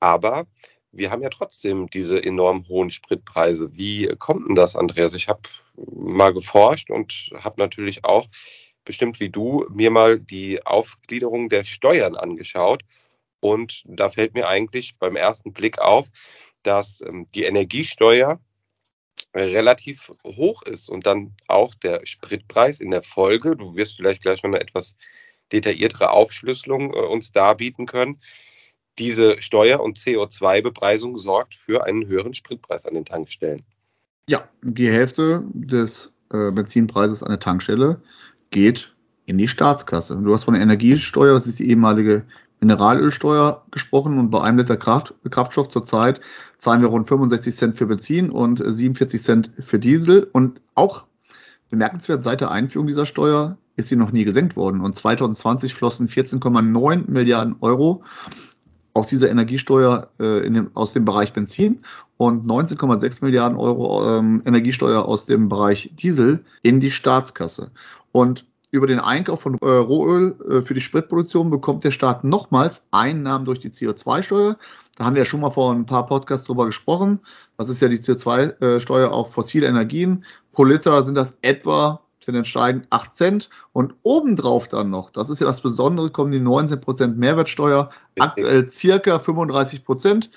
Aber 0.00 0.46
wir 0.92 1.10
haben 1.10 1.22
ja 1.22 1.28
trotzdem 1.28 1.88
diese 1.88 2.22
enorm 2.22 2.66
hohen 2.68 2.90
Spritpreise. 2.90 3.70
Wie 3.74 4.08
kommt 4.18 4.48
denn 4.48 4.54
das, 4.54 4.76
Andreas? 4.76 5.14
Ich 5.14 5.28
habe 5.28 5.42
mal 5.76 6.32
geforscht 6.32 6.90
und 6.90 7.30
habe 7.38 7.60
natürlich 7.60 8.04
auch 8.04 8.26
bestimmt 8.84 9.20
wie 9.20 9.28
du 9.28 9.66
mir 9.70 9.90
mal 9.90 10.18
die 10.18 10.64
Aufgliederung 10.66 11.48
der 11.48 11.64
Steuern 11.64 12.16
angeschaut. 12.16 12.82
Und 13.40 13.84
da 13.86 14.10
fällt 14.10 14.34
mir 14.34 14.48
eigentlich 14.48 14.96
beim 14.98 15.16
ersten 15.16 15.52
Blick 15.52 15.78
auf, 15.78 16.08
dass 16.62 17.00
ähm, 17.00 17.28
die 17.34 17.44
Energiesteuer 17.44 18.40
relativ 19.34 20.10
hoch 20.24 20.62
ist 20.62 20.88
und 20.88 21.06
dann 21.06 21.32
auch 21.46 21.74
der 21.74 22.04
Spritpreis 22.04 22.80
in 22.80 22.90
der 22.90 23.02
Folge. 23.02 23.56
Du 23.56 23.76
wirst 23.76 23.96
vielleicht 23.96 24.22
gleich 24.22 24.42
noch 24.42 24.50
eine 24.50 24.60
etwas 24.60 24.96
detailliertere 25.52 26.10
Aufschlüsselung 26.10 26.92
äh, 26.94 26.98
uns 26.98 27.32
darbieten 27.32 27.86
können. 27.86 28.18
Diese 28.98 29.40
Steuer- 29.40 29.80
und 29.80 29.98
CO2-Bepreisung 29.98 31.16
sorgt 31.18 31.54
für 31.54 31.84
einen 31.84 32.06
höheren 32.06 32.34
Spritpreis 32.34 32.86
an 32.86 32.94
den 32.94 33.04
Tankstellen. 33.04 33.64
Ja, 34.28 34.48
die 34.62 34.90
Hälfte 34.90 35.42
des 35.52 36.12
äh, 36.32 36.50
Benzinpreises 36.50 37.22
an 37.22 37.30
der 37.30 37.40
Tankstelle 37.40 38.02
geht 38.50 38.94
in 39.26 39.38
die 39.38 39.48
Staatskasse. 39.48 40.16
Du 40.16 40.34
hast 40.34 40.44
von 40.44 40.54
der 40.54 40.62
Energiesteuer, 40.62 41.34
das 41.34 41.46
ist 41.46 41.58
die 41.58 41.68
ehemalige 41.70 42.26
Mineralölsteuer 42.60 43.64
gesprochen 43.70 44.18
und 44.18 44.30
bei 44.30 44.42
einem 44.42 44.58
Liter 44.58 44.76
Kraft, 44.76 45.14
Kraftstoff 45.30 45.68
zurzeit 45.68 46.20
zahlen 46.58 46.82
wir 46.82 46.88
rund 46.88 47.08
65 47.08 47.56
Cent 47.56 47.78
für 47.78 47.86
Benzin 47.86 48.30
und 48.30 48.62
47 48.64 49.22
Cent 49.22 49.50
für 49.58 49.78
Diesel. 49.78 50.28
Und 50.32 50.60
auch 50.74 51.04
bemerkenswert, 51.70 52.22
seit 52.22 52.42
der 52.42 52.50
Einführung 52.50 52.86
dieser 52.86 53.06
Steuer 53.06 53.56
ist 53.76 53.88
sie 53.88 53.96
noch 53.96 54.12
nie 54.12 54.24
gesenkt 54.24 54.56
worden. 54.56 54.80
Und 54.80 54.96
2020 54.96 55.74
flossen 55.74 56.06
14,9 56.06 57.10
Milliarden 57.10 57.56
Euro 57.60 58.04
aus 58.92 59.06
dieser 59.06 59.30
Energiesteuer 59.30 60.10
äh, 60.18 60.50
dem, 60.50 60.70
aus 60.74 60.92
dem 60.92 61.04
Bereich 61.04 61.32
Benzin 61.32 61.80
und 62.16 62.44
19,6 62.46 63.24
Milliarden 63.24 63.56
Euro 63.56 64.18
ähm, 64.18 64.42
Energiesteuer 64.44 65.06
aus 65.06 65.26
dem 65.26 65.48
Bereich 65.48 65.92
Diesel 65.94 66.44
in 66.62 66.80
die 66.80 66.90
Staatskasse. 66.90 67.70
Und 68.12 68.44
über 68.70 68.86
den 68.86 69.00
Einkauf 69.00 69.42
von 69.42 69.58
äh, 69.60 69.66
Rohöl 69.66 70.36
äh, 70.48 70.62
für 70.62 70.74
die 70.74 70.80
Spritproduktion 70.80 71.50
bekommt 71.50 71.84
der 71.84 71.90
Staat 71.90 72.24
nochmals 72.24 72.82
Einnahmen 72.90 73.44
durch 73.44 73.58
die 73.58 73.70
CO2-Steuer. 73.70 74.56
Da 74.96 75.04
haben 75.04 75.14
wir 75.14 75.22
ja 75.22 75.26
schon 75.26 75.40
mal 75.40 75.50
vor 75.50 75.72
ein 75.72 75.86
paar 75.86 76.06
Podcasts 76.06 76.46
drüber 76.46 76.66
gesprochen. 76.66 77.20
Das 77.56 77.68
ist 77.68 77.82
ja 77.82 77.88
die 77.88 77.98
CO2-Steuer 77.98 79.10
auf 79.10 79.32
fossile 79.32 79.66
Energien. 79.66 80.24
Pro 80.52 80.64
Liter 80.64 81.02
sind 81.04 81.14
das 81.14 81.36
etwa 81.42 82.00
für 82.20 82.32
den 82.32 82.44
Steigen 82.44 82.82
8 82.90 83.16
Cent. 83.16 83.50
Und 83.72 83.94
obendrauf 84.02 84.68
dann 84.68 84.90
noch, 84.90 85.10
das 85.10 85.30
ist 85.30 85.40
ja 85.40 85.46
das 85.46 85.62
Besondere, 85.62 86.10
kommen 86.10 86.32
die 86.32 86.40
19% 86.40 87.14
Mehrwertsteuer, 87.14 87.90
aktuell 88.18 88.70
circa 88.70 89.18
35 89.18 89.84
Prozent. 89.84 90.30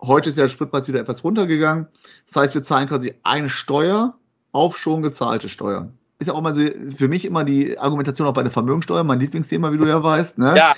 Heute 0.00 0.30
ist 0.30 0.36
ja 0.36 0.44
der 0.44 0.50
Spritpreis 0.50 0.88
wieder 0.88 1.00
etwas 1.00 1.22
runtergegangen. 1.22 1.86
Das 2.26 2.36
heißt, 2.36 2.54
wir 2.54 2.64
zahlen 2.64 2.88
quasi 2.88 3.14
eine 3.22 3.48
Steuer 3.48 4.14
auf 4.50 4.76
schon 4.76 5.02
gezahlte 5.02 5.48
Steuern 5.48 5.96
ist 6.22 6.28
ja 6.28 6.34
auch 6.34 6.40
mal 6.40 6.54
für 6.54 7.08
mich 7.08 7.24
immer 7.24 7.44
die 7.44 7.78
Argumentation 7.78 8.26
auch 8.26 8.34
bei 8.34 8.42
der 8.42 8.52
Vermögensteuer, 8.52 9.04
mein 9.04 9.20
Lieblingsthema, 9.20 9.72
wie 9.72 9.76
du 9.76 9.86
ja 9.86 10.02
weißt. 10.02 10.38
Ne? 10.38 10.54
Ja. 10.56 10.74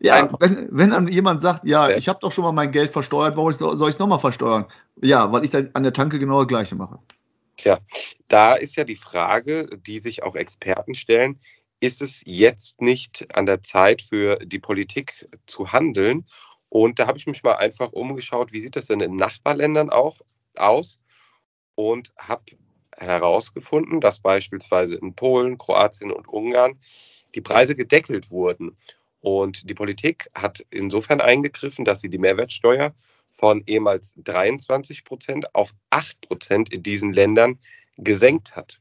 Ja, 0.00 0.28
wenn, 0.38 0.68
wenn 0.70 0.90
dann 0.90 1.08
jemand 1.08 1.42
sagt, 1.42 1.66
ja, 1.66 1.90
ja. 1.90 1.96
ich 1.96 2.08
habe 2.08 2.20
doch 2.20 2.30
schon 2.30 2.44
mal 2.44 2.52
mein 2.52 2.70
Geld 2.70 2.92
versteuert, 2.92 3.36
warum 3.36 3.52
soll 3.52 3.88
ich 3.88 3.96
es 3.96 3.98
nochmal 3.98 4.20
versteuern? 4.20 4.66
Ja, 5.02 5.32
weil 5.32 5.44
ich 5.44 5.50
dann 5.50 5.70
an 5.74 5.82
der 5.82 5.92
Tanke 5.92 6.20
genau 6.20 6.38
das 6.38 6.46
Gleiche 6.46 6.76
mache. 6.76 7.00
Tja, 7.56 7.78
da 8.28 8.54
ist 8.54 8.76
ja 8.76 8.84
die 8.84 8.94
Frage, 8.94 9.68
die 9.86 9.98
sich 9.98 10.22
auch 10.22 10.36
Experten 10.36 10.94
stellen, 10.94 11.40
ist 11.80 12.00
es 12.00 12.22
jetzt 12.24 12.80
nicht 12.80 13.26
an 13.36 13.46
der 13.46 13.62
Zeit 13.62 14.02
für 14.02 14.36
die 14.36 14.60
Politik 14.60 15.26
zu 15.46 15.72
handeln? 15.72 16.24
Und 16.68 17.00
da 17.00 17.08
habe 17.08 17.18
ich 17.18 17.26
mich 17.26 17.42
mal 17.42 17.56
einfach 17.56 17.92
umgeschaut, 17.92 18.52
wie 18.52 18.60
sieht 18.60 18.76
das 18.76 18.86
denn 18.86 19.00
in 19.00 19.16
Nachbarländern 19.16 19.90
auch 19.90 20.20
aus? 20.56 21.00
Und 21.74 22.12
habe 22.18 22.42
herausgefunden, 22.98 24.00
dass 24.00 24.20
beispielsweise 24.20 24.96
in 24.96 25.14
Polen, 25.14 25.58
Kroatien 25.58 26.12
und 26.12 26.28
Ungarn 26.28 26.78
die 27.34 27.40
Preise 27.40 27.74
gedeckelt 27.74 28.30
wurden. 28.30 28.76
Und 29.20 29.68
die 29.68 29.74
Politik 29.74 30.28
hat 30.34 30.64
insofern 30.70 31.20
eingegriffen, 31.20 31.84
dass 31.84 32.00
sie 32.00 32.10
die 32.10 32.18
Mehrwertsteuer 32.18 32.94
von 33.32 33.62
ehemals 33.66 34.14
23 34.16 35.04
Prozent 35.04 35.54
auf 35.54 35.72
8 35.90 36.20
Prozent 36.22 36.72
in 36.72 36.82
diesen 36.82 37.12
Ländern 37.12 37.58
gesenkt 37.96 38.56
hat. 38.56 38.80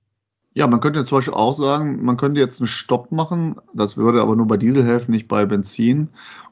Ja, 0.54 0.66
man 0.66 0.80
könnte 0.80 1.06
zum 1.06 1.20
Beispiel 1.20 1.34
auch 1.36 1.54
sagen, 1.54 2.04
man 2.04 2.18
könnte 2.18 2.40
jetzt 2.40 2.60
einen 2.60 2.68
Stopp 2.68 3.12
machen. 3.12 3.58
Das 3.74 3.98
würde 3.98 4.22
aber 4.22 4.36
nur 4.36 4.48
bei 4.48 4.58
Diesel 4.58 4.84
helfen, 4.84 5.12
nicht 5.12 5.28
bei 5.28 5.46
Benzin. 5.46 6.10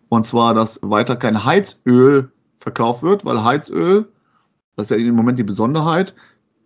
Und 0.09 0.25
zwar, 0.25 0.53
dass 0.53 0.79
weiter 0.83 1.15
kein 1.15 1.43
Heizöl 1.43 2.31
verkauft 2.59 3.01
wird, 3.01 3.25
weil 3.25 3.43
Heizöl, 3.43 4.11
das 4.75 4.91
ist 4.91 4.97
ja 4.97 4.97
im 4.97 5.15
Moment 5.15 5.39
die 5.39 5.43
Besonderheit, 5.43 6.13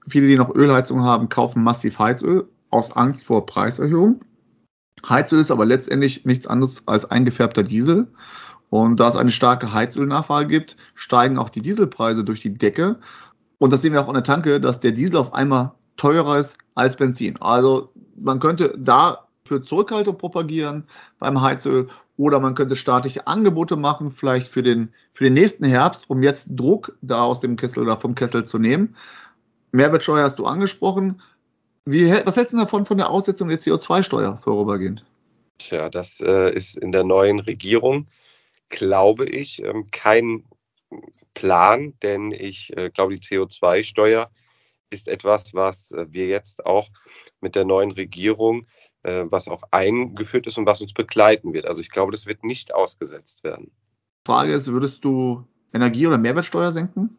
Viele, 0.09 0.27
die 0.27 0.37
noch 0.37 0.53
Ölheizung 0.53 1.03
haben, 1.03 1.29
kaufen 1.29 1.63
massiv 1.63 1.99
Heizöl 1.99 2.47
aus 2.69 2.91
Angst 2.95 3.23
vor 3.23 3.45
Preiserhöhung. 3.45 4.21
Heizöl 5.07 5.39
ist 5.39 5.51
aber 5.51 5.65
letztendlich 5.65 6.25
nichts 6.25 6.47
anderes 6.47 6.83
als 6.87 7.09
eingefärbter 7.09 7.63
Diesel. 7.63 8.07
Und 8.69 8.99
da 8.99 9.09
es 9.09 9.15
eine 9.15 9.31
starke 9.31 9.73
Heizölnachfrage 9.73 10.47
gibt, 10.47 10.77
steigen 10.93 11.37
auch 11.37 11.49
die 11.49 11.61
Dieselpreise 11.61 12.23
durch 12.23 12.41
die 12.41 12.53
Decke. 12.53 12.99
Und 13.57 13.71
das 13.71 13.81
sehen 13.81 13.93
wir 13.93 14.01
auch 14.01 14.07
an 14.07 14.13
der 14.13 14.23
Tanke, 14.23 14.59
dass 14.59 14.79
der 14.79 14.91
Diesel 14.91 15.17
auf 15.17 15.33
einmal 15.33 15.73
teurer 15.97 16.37
ist 16.37 16.57
als 16.75 16.95
Benzin. 16.95 17.41
Also 17.41 17.91
man 18.15 18.39
könnte 18.39 18.75
da 18.77 19.27
für 19.43 19.63
Zurückhaltung 19.63 20.17
propagieren 20.17 20.85
beim 21.17 21.41
Heizöl 21.41 21.89
oder 22.17 22.39
man 22.39 22.53
könnte 22.53 22.75
staatliche 22.75 23.27
Angebote 23.27 23.75
machen, 23.75 24.11
vielleicht 24.11 24.49
für 24.49 24.61
den, 24.61 24.93
für 25.13 25.23
den 25.23 25.33
nächsten 25.33 25.65
Herbst, 25.65 26.09
um 26.09 26.21
jetzt 26.21 26.49
Druck 26.51 26.97
da 27.01 27.21
aus 27.23 27.39
dem 27.39 27.55
Kessel 27.55 27.83
oder 27.83 27.97
vom 27.97 28.13
Kessel 28.13 28.45
zu 28.45 28.59
nehmen. 28.59 28.95
Mehrwertsteuer 29.71 30.23
hast 30.23 30.39
du 30.39 30.45
angesprochen. 30.45 31.21
Wie, 31.85 32.11
was 32.25 32.35
hältst 32.35 32.53
du 32.53 32.57
davon 32.57 32.85
von 32.85 32.97
der 32.97 33.09
Aussetzung 33.09 33.49
der 33.49 33.59
CO2-Steuer 33.59 34.37
vorübergehend? 34.37 35.05
Tja, 35.57 35.89
das 35.89 36.21
äh, 36.21 36.53
ist 36.53 36.77
in 36.77 36.91
der 36.91 37.03
neuen 37.03 37.39
Regierung, 37.39 38.07
glaube 38.69 39.25
ich, 39.25 39.63
ähm, 39.63 39.87
kein 39.91 40.45
Plan, 41.33 41.93
denn 42.01 42.31
ich 42.31 42.75
äh, 42.77 42.89
glaube, 42.89 43.13
die 43.13 43.21
CO2-Steuer 43.21 44.29
ist 44.89 45.07
etwas, 45.07 45.53
was 45.53 45.91
äh, 45.91 46.05
wir 46.09 46.27
jetzt 46.27 46.65
auch 46.65 46.89
mit 47.41 47.55
der 47.55 47.65
neuen 47.65 47.91
Regierung, 47.91 48.67
äh, 49.03 49.25
was 49.27 49.47
auch 49.47 49.63
eingeführt 49.71 50.47
ist 50.47 50.57
und 50.57 50.65
was 50.65 50.81
uns 50.81 50.93
begleiten 50.93 51.53
wird. 51.53 51.65
Also 51.65 51.81
ich 51.81 51.91
glaube, 51.91 52.11
das 52.11 52.25
wird 52.25 52.43
nicht 52.43 52.73
ausgesetzt 52.73 53.43
werden. 53.43 53.71
Frage 54.25 54.53
ist, 54.53 54.67
würdest 54.67 55.03
du 55.03 55.45
Energie- 55.73 56.07
oder 56.07 56.17
Mehrwertsteuer 56.17 56.71
senken? 56.71 57.17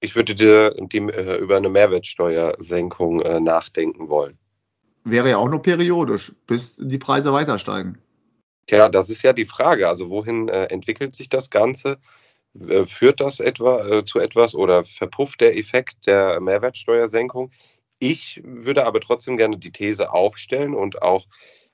Ich 0.00 0.14
würde 0.14 0.34
dir 0.34 0.74
die, 0.78 0.98
äh, 0.98 1.38
über 1.38 1.56
eine 1.56 1.68
Mehrwertsteuersenkung 1.68 3.20
äh, 3.22 3.40
nachdenken 3.40 4.08
wollen. 4.08 4.38
Wäre 5.04 5.30
ja 5.30 5.36
auch 5.38 5.48
nur 5.48 5.62
periodisch, 5.62 6.32
bis 6.46 6.76
die 6.78 6.98
Preise 6.98 7.32
weiter 7.32 7.58
steigen. 7.58 7.98
Tja, 8.66 8.88
das 8.88 9.08
ist 9.10 9.22
ja 9.22 9.32
die 9.32 9.46
Frage. 9.46 9.88
Also 9.88 10.10
wohin 10.10 10.48
äh, 10.48 10.64
entwickelt 10.66 11.14
sich 11.14 11.28
das 11.28 11.50
Ganze? 11.50 11.98
Führt 12.86 13.20
das 13.20 13.40
etwa 13.40 14.04
zu 14.04 14.18
etwas 14.18 14.54
oder 14.54 14.82
verpufft 14.82 15.42
der 15.42 15.56
Effekt 15.56 16.06
der 16.06 16.40
Mehrwertsteuersenkung? 16.40 17.52
Ich 17.98 18.40
würde 18.42 18.86
aber 18.86 19.00
trotzdem 19.00 19.36
gerne 19.36 19.58
die 19.58 19.70
These 19.70 20.12
aufstellen 20.12 20.74
und 20.74 21.02
auch 21.02 21.26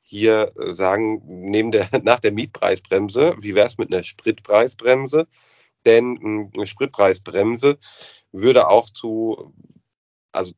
hier 0.02 0.52
sagen, 0.68 1.22
neben 1.26 1.70
der, 1.70 1.88
nach 2.02 2.20
der 2.20 2.32
Mietpreisbremse, 2.32 3.36
wie 3.40 3.54
wäre 3.54 3.66
es 3.66 3.78
mit 3.78 3.92
einer 3.92 4.02
Spritpreisbremse? 4.02 5.26
Denn 5.86 6.50
eine 6.54 6.66
Spritpreisbremse 6.66 7.78
würde 8.32 8.68
auch 8.68 8.90
zu 8.90 9.54
also 10.32 10.52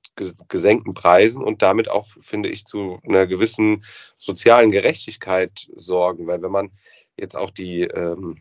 gesenkten 0.49 0.95
Preisen 0.95 1.45
und 1.45 1.61
damit 1.61 1.91
auch, 1.91 2.07
finde 2.23 2.49
ich, 2.49 2.65
zu 2.65 2.99
einer 3.05 3.27
gewissen 3.27 3.85
sozialen 4.17 4.71
Gerechtigkeit 4.71 5.69
sorgen. 5.77 6.27
Weil 6.27 6.41
wenn 6.43 6.51
man 6.51 6.73
jetzt 7.19 7.37
auch 7.37 7.51
die 7.51 7.83
ähm, 7.83 8.41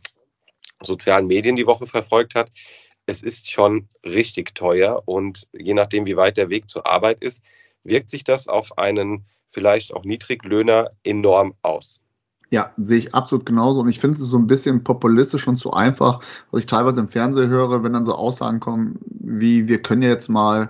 sozialen 0.81 1.27
Medien 1.27 1.57
die 1.57 1.67
Woche 1.67 1.87
verfolgt 1.87 2.35
hat, 2.35 2.51
es 3.05 3.21
ist 3.21 3.51
schon 3.51 3.87
richtig 4.03 4.55
teuer 4.55 5.03
und 5.05 5.47
je 5.53 5.73
nachdem, 5.73 6.05
wie 6.05 6.17
weit 6.17 6.37
der 6.37 6.49
Weg 6.49 6.69
zur 6.69 6.87
Arbeit 6.87 7.21
ist, 7.21 7.43
wirkt 7.83 8.09
sich 8.09 8.23
das 8.23 8.47
auf 8.47 8.77
einen 8.77 9.25
vielleicht 9.51 9.93
auch 9.93 10.03
Niedriglöhner 10.03 10.89
enorm 11.03 11.55
aus. 11.61 12.01
Ja, 12.55 12.71
sehe 12.77 12.99
ich 12.99 13.13
absolut 13.13 13.45
genauso. 13.45 13.81
Und 13.81 13.89
ich 13.89 13.99
finde 13.99 14.21
es 14.21 14.29
so 14.29 14.37
ein 14.37 14.47
bisschen 14.47 14.81
populistisch 14.81 15.45
und 15.45 15.57
zu 15.57 15.73
einfach, 15.73 16.21
was 16.51 16.61
ich 16.61 16.65
teilweise 16.67 17.01
im 17.01 17.09
Fernsehen 17.09 17.49
höre, 17.49 17.83
wenn 17.83 17.91
dann 17.91 18.05
so 18.05 18.15
Aussagen 18.15 18.61
kommen, 18.61 18.97
wie 19.09 19.67
wir 19.67 19.81
können 19.81 20.03
ja 20.03 20.07
jetzt 20.07 20.29
mal 20.29 20.69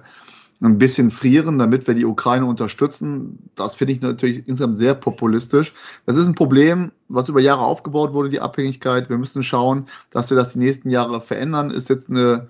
ein 0.64 0.80
bisschen 0.80 1.12
frieren, 1.12 1.60
damit 1.60 1.86
wir 1.86 1.94
die 1.94 2.06
Ukraine 2.06 2.48
unterstützen. 2.48 3.52
Das 3.54 3.76
finde 3.76 3.94
ich 3.94 4.02
natürlich 4.02 4.40
insgesamt 4.48 4.80
sehr 4.80 4.96
populistisch. 4.96 5.76
Das 6.08 6.18
ist 6.18 6.26
ein 6.26 6.34
Problem, 6.34 6.92
was 7.08 7.30
über 7.30 7.40
Jahre 7.40 7.66
aufgebaut 7.66 8.14
wurde, 8.14 8.30
die 8.30 8.42
Abhängigkeit. 8.42 9.08
Wir 9.08 9.20
müssen 9.20 9.44
schauen, 9.44 9.86
dass 10.10 10.32
wir 10.32 10.38
das 10.38 10.54
die 10.54 10.60
nächsten 10.60 10.90
Jahre 10.90 11.22
verändern. 11.22 11.70
Ist 11.70 11.90
jetzt 11.90 12.10
eine, 12.10 12.48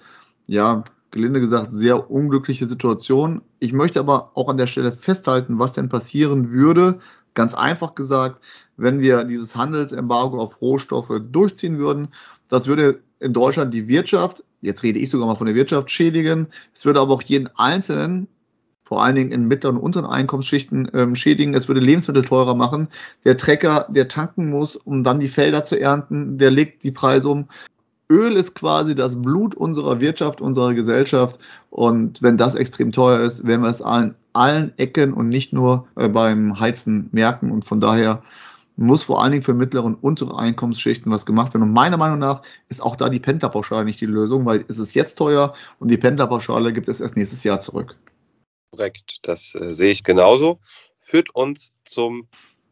ja, 0.48 0.86
gelinde 1.12 1.42
gesagt, 1.42 1.72
sehr 1.74 2.10
unglückliche 2.10 2.70
Situation. 2.70 3.42
Ich 3.60 3.74
möchte 3.74 4.00
aber 4.00 4.32
auch 4.34 4.48
an 4.48 4.56
der 4.56 4.68
Stelle 4.68 4.94
festhalten, 4.94 5.60
was 5.60 5.74
denn 5.74 5.90
passieren 5.90 6.52
würde, 6.52 7.02
Ganz 7.36 7.54
einfach 7.54 7.94
gesagt, 7.94 8.44
wenn 8.78 9.00
wir 9.00 9.24
dieses 9.26 9.56
Handelsembargo 9.56 10.40
auf 10.40 10.62
Rohstoffe 10.62 11.12
durchziehen 11.32 11.78
würden, 11.78 12.08
das 12.50 12.68
würde 12.68 13.02
in 13.20 13.34
Deutschland 13.34 13.74
die 13.74 13.88
Wirtschaft, 13.88 14.44
jetzt 14.62 14.84
rede 14.84 15.00
ich 15.00 15.10
sogar 15.10 15.28
mal 15.28 15.36
von 15.36 15.48
der 15.48 15.56
Wirtschaft, 15.56 15.92
schädigen. 15.92 16.48
Es 16.74 16.86
würde 16.86 17.00
aber 17.00 17.14
auch 17.14 17.22
jeden 17.22 17.50
Einzelnen, 17.56 18.28
vor 18.84 19.04
allen 19.04 19.16
Dingen 19.16 19.32
in 19.32 19.48
mittleren 19.48 19.78
und 19.78 19.84
unteren 19.84 20.06
Einkommensschichten, 20.06 20.92
ähm, 20.94 21.16
schädigen. 21.16 21.54
Es 21.54 21.68
würde 21.68 21.82
Lebensmittel 21.82 22.24
teurer 22.24 22.56
machen. 22.56 22.88
Der 23.24 23.38
Trecker, 23.38 23.88
der 23.90 24.08
tanken 24.08 24.50
muss, 24.50 24.76
um 24.76 25.04
dann 25.04 25.20
die 25.20 25.28
Felder 25.28 25.64
zu 25.64 25.80
ernten, 25.80 26.38
der 26.38 26.52
legt 26.52 26.84
die 26.84 26.92
Preise 26.92 27.30
um. 27.30 27.48
Öl 28.10 28.36
ist 28.36 28.54
quasi 28.54 28.94
das 28.94 29.20
Blut 29.20 29.56
unserer 29.56 30.00
Wirtschaft, 30.00 30.40
unserer 30.40 30.74
Gesellschaft. 30.76 31.40
Und 31.72 32.22
wenn 32.22 32.38
das 32.38 32.54
extrem 32.54 32.92
teuer 32.92 33.22
ist, 33.22 33.48
werden 33.48 33.64
wir 33.64 33.70
es 33.70 33.82
allen, 33.82 34.14
allen 34.36 34.78
Ecken 34.78 35.14
und 35.14 35.30
nicht 35.30 35.54
nur 35.54 35.88
äh, 35.96 36.10
beim 36.10 36.60
Heizen 36.60 37.10
merken. 37.12 37.52
Und 37.52 37.66
von 37.66 37.80
daher 37.80 38.24
muss 38.78 39.04
vor 39.04 39.22
allen 39.22 39.32
Dingen 39.32 39.44
für 39.44 39.54
mittlere 39.54 39.84
und 39.84 39.96
untere 39.96 40.38
Einkommensschichten 40.38 41.12
was 41.12 41.26
gemacht 41.26 41.54
werden. 41.54 41.64
Und 41.64 41.74
meiner 41.74 41.98
Meinung 41.98 42.20
nach 42.20 42.42
ist 42.70 42.82
auch 42.82 42.96
da 42.96 43.10
die 43.10 43.20
Pendlerpauschale 43.20 43.86
nicht 43.86 44.02
die 44.02 44.06
Lösung, 44.06 44.46
weil 44.46 44.66
es 44.68 44.80
ist 44.80 44.94
jetzt 44.96 45.18
teuer 45.18 45.54
und 45.80 45.90
die 45.90 45.98
Pendlerpauschale 45.98 46.74
gibt 46.74 46.90
es 46.90 47.02
erst 47.02 47.16
nächstes 47.16 47.44
Jahr 47.44 47.62
zurück. 47.62 47.96
Korrekt, 48.72 49.20
das 49.24 49.56
äh, 49.56 49.72
sehe 49.72 49.92
ich 49.92 50.04
genauso. 50.04 50.60
Führt 51.00 51.34
uns 51.34 51.74
zum 51.86 52.28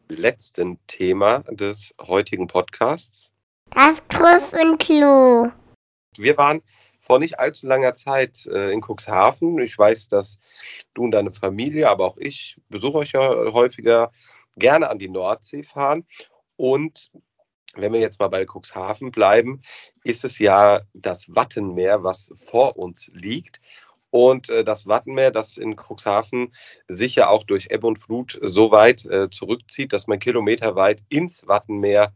letzten 0.09 0.77
Thema 0.87 1.39
des 1.49 1.93
heutigen 2.01 2.47
Podcasts. 2.47 3.31
Das 3.71 4.01
Trüffelklo. 4.09 5.51
Wir 6.17 6.37
waren 6.37 6.61
vor 7.03 7.19
nicht 7.19 7.37
allzu 7.37 7.67
langer 7.67 7.95
Zeit 7.95 8.45
äh, 8.47 8.71
in 8.71 8.81
Cuxhaven. 8.81 9.59
Ich 9.59 9.77
weiß, 9.77 10.07
dass 10.07 10.39
du 10.93 11.03
und 11.03 11.11
deine 11.11 11.33
Familie, 11.33 11.89
aber 11.89 12.05
auch 12.05 12.17
ich, 12.17 12.57
besuche 12.69 12.99
euch 12.99 13.11
ja 13.11 13.29
häufiger, 13.51 14.11
gerne 14.55 14.89
an 14.89 14.99
die 14.99 15.09
Nordsee 15.09 15.63
fahren. 15.63 16.05
Und 16.55 17.11
wenn 17.75 17.91
wir 17.91 17.99
jetzt 17.99 18.21
mal 18.21 18.29
bei 18.29 18.45
Cuxhaven 18.45 19.11
bleiben, 19.11 19.61
ist 20.05 20.23
es 20.23 20.39
ja 20.39 20.79
das 20.93 21.35
Wattenmeer, 21.35 22.03
was 22.03 22.31
vor 22.37 22.77
uns 22.77 23.11
liegt. 23.13 23.59
Und 24.09 24.49
äh, 24.49 24.63
das 24.63 24.87
Wattenmeer, 24.87 25.31
das 25.31 25.57
in 25.57 25.75
Cuxhaven 25.75 26.53
sich 26.87 27.15
ja 27.15 27.27
auch 27.27 27.43
durch 27.43 27.67
Ebbe 27.69 27.87
und 27.87 27.99
Flut 27.99 28.39
so 28.41 28.71
weit 28.71 29.03
äh, 29.05 29.29
zurückzieht, 29.29 29.91
dass 29.91 30.07
man 30.07 30.19
kilometerweit 30.19 31.03
ins 31.09 31.47
Wattenmeer 31.47 32.13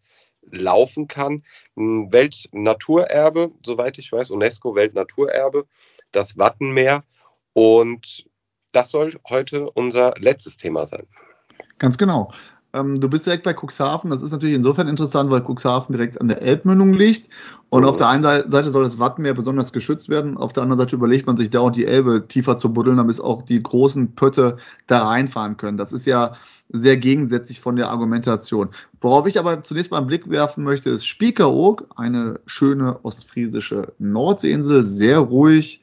laufen 0.51 1.07
kann. 1.07 1.43
Weltnaturerbe, 1.75 3.51
soweit 3.65 3.97
ich 3.97 4.11
weiß, 4.11 4.31
UNESCO 4.31 4.75
Weltnaturerbe, 4.75 5.65
das 6.11 6.37
Wattenmeer. 6.37 7.03
Und 7.53 8.29
das 8.71 8.91
soll 8.91 9.19
heute 9.29 9.69
unser 9.71 10.13
letztes 10.17 10.57
Thema 10.57 10.85
sein. 10.85 11.07
Ganz 11.79 11.97
genau. 11.97 12.31
Ähm, 12.77 12.99
du 12.99 13.09
bist 13.09 13.25
direkt 13.25 13.43
bei 13.43 13.53
Cuxhaven. 13.53 14.09
Das 14.09 14.23
ist 14.23 14.31
natürlich 14.31 14.55
insofern 14.55 14.87
interessant, 14.87 15.31
weil 15.31 15.41
Cuxhaven 15.41 15.93
direkt 15.93 16.19
an 16.21 16.27
der 16.27 16.41
Elbmündung 16.41 16.93
liegt. 16.93 17.29
Und 17.69 17.83
auf 17.83 17.97
der 17.97 18.07
einen 18.07 18.23
Seite 18.23 18.71
soll 18.71 18.83
das 18.83 18.97
Wattenmeer 18.97 19.33
besonders 19.33 19.73
geschützt 19.73 20.07
werden. 20.07 20.37
Auf 20.37 20.53
der 20.53 20.63
anderen 20.63 20.77
Seite 20.77 20.95
überlegt 20.95 21.27
man 21.27 21.35
sich 21.35 21.49
da 21.49 21.59
auch 21.59 21.71
die 21.71 21.85
Elbe 21.85 22.27
tiefer 22.27 22.57
zu 22.57 22.71
buddeln, 22.71 22.97
damit 22.97 23.19
auch 23.19 23.41
die 23.41 23.61
großen 23.61 24.13
Pötte 24.15 24.57
da 24.87 25.05
reinfahren 25.05 25.57
können. 25.57 25.77
Das 25.77 25.91
ist 25.91 26.05
ja 26.05 26.35
sehr 26.69 26.97
gegensätzlich 26.97 27.59
von 27.59 27.75
der 27.75 27.89
Argumentation. 27.89 28.69
Worauf 29.01 29.27
ich 29.27 29.39
aber 29.39 29.61
zunächst 29.61 29.91
mal 29.91 29.97
einen 29.97 30.07
Blick 30.07 30.29
werfen 30.29 30.63
möchte, 30.63 30.89
ist 30.91 31.05
Spiekeroog, 31.05 31.87
eine 31.95 32.39
schöne 32.45 33.03
ostfriesische 33.03 33.93
Nordseeinsel, 33.99 34.85
sehr 34.87 35.19
ruhig, 35.19 35.81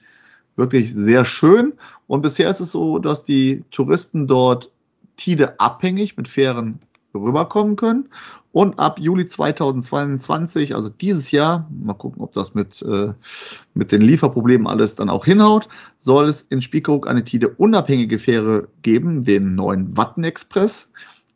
wirklich 0.57 0.95
sehr 0.95 1.25
schön. 1.25 1.75
Und 2.07 2.23
bisher 2.23 2.51
ist 2.51 2.61
es 2.61 2.73
so, 2.73 2.99
dass 2.99 3.25
die 3.25 3.65
Touristen 3.71 4.27
dort 4.27 4.71
Tide 5.16 5.61
abhängig 5.61 6.16
mit 6.16 6.28
Fähren 6.28 6.80
rüberkommen 7.14 7.76
können. 7.76 8.09
Und 8.52 8.78
ab 8.78 9.00
Juli 9.00 9.26
2022, 9.26 10.76
also 10.76 10.88
dieses 10.88 11.33
Jahr, 11.33 11.68
mal 11.71 11.94
gucken, 11.94 12.23
ob 12.23 12.33
das 12.33 12.54
mit, 12.54 12.83
äh, 12.83 13.12
mit 13.75 13.90
den 13.90 14.00
Lieferproblemen 14.00 14.68
alles 14.68 14.94
dann 14.94 15.11
auch 15.11 15.25
hinhaut, 15.25 15.68
soll 16.00 16.28
es 16.28 16.42
in 16.42 16.62
Spiekeroog 16.62 17.09
eine 17.09 17.25
Tide 17.25 17.49
unabhängige 17.49 18.21
Fähre 18.21 18.68
geben, 18.83 19.25
den 19.25 19.56
neuen 19.56 19.97
Watten 19.97 20.23
Express, 20.23 20.88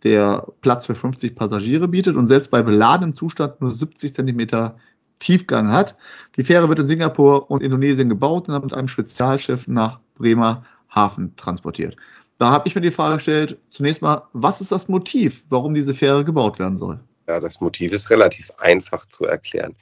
der 0.04 0.46
Platz 0.60 0.86
für 0.86 0.94
50 0.94 1.34
Passagiere 1.34 1.88
bietet 1.88 2.14
und 2.16 2.28
selbst 2.28 2.52
bei 2.52 2.62
beladenem 2.62 3.16
Zustand 3.16 3.60
nur 3.60 3.72
70 3.72 4.14
Zentimeter 4.14 4.76
Tiefgang 5.18 5.72
hat. 5.72 5.96
Die 6.36 6.44
Fähre 6.44 6.68
wird 6.68 6.78
in 6.78 6.86
Singapur 6.86 7.50
und 7.50 7.64
Indonesien 7.64 8.08
gebaut 8.08 8.46
und 8.46 8.54
dann 8.54 8.62
mit 8.62 8.74
einem 8.74 8.86
Spezialschiff 8.86 9.66
nach 9.66 9.98
Bremer 10.16 10.64
Hafen 10.88 11.34
transportiert. 11.34 11.96
Da 12.38 12.50
habe 12.50 12.68
ich 12.68 12.74
mir 12.76 12.80
die 12.80 12.92
Frage 12.92 13.16
gestellt, 13.16 13.58
zunächst 13.70 14.00
mal, 14.00 14.28
was 14.32 14.60
ist 14.60 14.70
das 14.70 14.88
Motiv, 14.88 15.44
warum 15.48 15.74
diese 15.74 15.92
Fähre 15.92 16.24
gebaut 16.24 16.60
werden 16.60 16.78
soll? 16.78 17.00
Ja, 17.26 17.40
das 17.40 17.60
Motiv 17.60 17.92
ist 17.92 18.10
relativ 18.10 18.52
einfach 18.58 19.06
zu 19.06 19.24
erklären. 19.24 19.74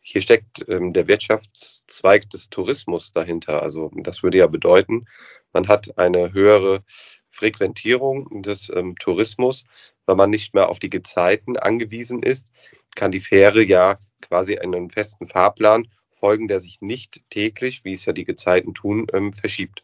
Hier 0.00 0.22
steckt 0.22 0.64
ähm, 0.68 0.92
der 0.92 1.08
Wirtschaftszweig 1.08 2.30
des 2.30 2.50
Tourismus 2.50 3.12
dahinter. 3.12 3.62
Also 3.62 3.90
das 3.94 4.22
würde 4.22 4.38
ja 4.38 4.46
bedeuten, 4.46 5.06
man 5.52 5.66
hat 5.66 5.98
eine 5.98 6.32
höhere 6.32 6.84
Frequentierung 7.30 8.42
des 8.42 8.70
ähm, 8.74 8.96
Tourismus, 8.96 9.64
weil 10.06 10.16
man 10.16 10.30
nicht 10.30 10.54
mehr 10.54 10.68
auf 10.68 10.78
die 10.78 10.90
Gezeiten 10.90 11.56
angewiesen 11.56 12.22
ist, 12.22 12.48
kann 12.94 13.10
die 13.10 13.20
Fähre 13.20 13.62
ja 13.62 13.98
quasi 14.22 14.56
einen 14.58 14.88
festen 14.88 15.28
Fahrplan 15.28 15.88
folgen, 16.10 16.48
der 16.48 16.60
sich 16.60 16.80
nicht 16.80 17.28
täglich, 17.28 17.84
wie 17.84 17.92
es 17.92 18.04
ja 18.06 18.12
die 18.12 18.24
Gezeiten 18.24 18.72
tun, 18.72 19.06
ähm, 19.12 19.32
verschiebt. 19.32 19.82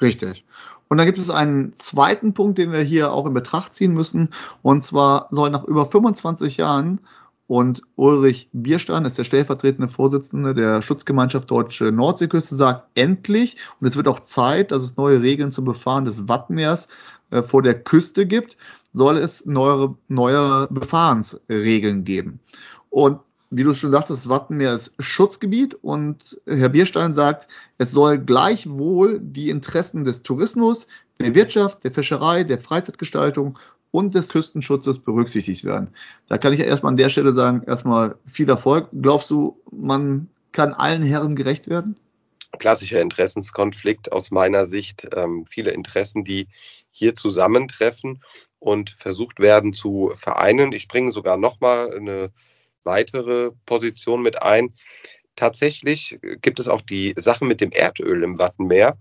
Richtig. 0.00 0.44
Und 0.92 0.98
dann 0.98 1.06
gibt 1.06 1.18
es 1.18 1.30
einen 1.30 1.72
zweiten 1.78 2.34
Punkt, 2.34 2.58
den 2.58 2.70
wir 2.70 2.82
hier 2.82 3.14
auch 3.14 3.24
in 3.24 3.32
Betracht 3.32 3.72
ziehen 3.72 3.94
müssen. 3.94 4.28
Und 4.60 4.84
zwar 4.84 5.28
soll 5.30 5.48
nach 5.48 5.64
über 5.64 5.86
25 5.86 6.58
Jahren 6.58 7.00
und 7.46 7.80
Ulrich 7.96 8.50
Bierstein 8.52 9.06
ist 9.06 9.16
der 9.16 9.24
stellvertretende 9.24 9.90
Vorsitzende 9.90 10.54
der 10.54 10.82
Schutzgemeinschaft 10.82 11.50
Deutsche 11.50 11.90
Nordseeküste, 11.92 12.56
sagt 12.56 12.88
endlich, 12.94 13.56
und 13.80 13.86
es 13.86 13.96
wird 13.96 14.06
auch 14.06 14.20
Zeit, 14.20 14.70
dass 14.70 14.82
es 14.82 14.98
neue 14.98 15.22
Regeln 15.22 15.50
zum 15.50 15.64
Befahren 15.64 16.04
des 16.04 16.28
Wattenmeers 16.28 16.88
äh, 17.30 17.42
vor 17.42 17.62
der 17.62 17.82
Küste 17.82 18.26
gibt, 18.26 18.58
soll 18.92 19.16
es 19.16 19.46
neue, 19.46 19.94
neue 20.08 20.68
Befahrensregeln 20.70 22.04
geben. 22.04 22.38
Und 22.90 23.18
wie 23.54 23.64
du 23.64 23.74
schon 23.74 23.92
sagtest, 23.92 24.24
das 24.24 24.28
Wattenmeer 24.30 24.74
ist 24.74 24.92
Schutzgebiet 24.98 25.74
und 25.74 26.40
Herr 26.46 26.70
Bierstein 26.70 27.14
sagt, 27.14 27.48
es 27.76 27.92
soll 27.92 28.18
gleichwohl 28.18 29.20
die 29.22 29.50
Interessen 29.50 30.04
des 30.04 30.22
Tourismus, 30.22 30.86
der 31.20 31.34
Wirtschaft, 31.34 31.84
der 31.84 31.92
Fischerei, 31.92 32.44
der 32.44 32.58
Freizeitgestaltung 32.58 33.58
und 33.90 34.14
des 34.14 34.30
Küstenschutzes 34.30 35.00
berücksichtigt 35.00 35.64
werden. 35.64 35.88
Da 36.28 36.38
kann 36.38 36.54
ich 36.54 36.60
ja 36.60 36.64
erstmal 36.64 36.92
an 36.92 36.96
der 36.96 37.10
Stelle 37.10 37.34
sagen, 37.34 37.62
erstmal 37.66 38.16
viel 38.26 38.48
Erfolg. 38.48 38.88
Glaubst 39.02 39.28
du, 39.30 39.60
man 39.70 40.30
kann 40.52 40.72
allen 40.72 41.02
Herren 41.02 41.36
gerecht 41.36 41.68
werden? 41.68 41.96
Klassischer 42.58 43.02
Interessenskonflikt 43.02 44.12
aus 44.12 44.30
meiner 44.30 44.64
Sicht. 44.64 45.08
Ähm, 45.14 45.44
viele 45.46 45.72
Interessen, 45.72 46.24
die 46.24 46.48
hier 46.90 47.14
zusammentreffen 47.14 48.22
und 48.58 48.90
versucht 48.90 49.40
werden 49.40 49.74
zu 49.74 50.10
vereinen. 50.14 50.72
Ich 50.72 50.88
bringe 50.88 51.12
sogar 51.12 51.36
nochmal 51.36 51.94
eine 51.94 52.30
weitere 52.84 53.50
Position 53.66 54.22
mit 54.22 54.42
ein. 54.42 54.72
Tatsächlich 55.36 56.18
gibt 56.42 56.60
es 56.60 56.68
auch 56.68 56.82
die 56.82 57.14
Sache 57.16 57.44
mit 57.44 57.60
dem 57.60 57.70
Erdöl 57.70 58.22
im 58.22 58.38
Wattenmeer. 58.38 58.98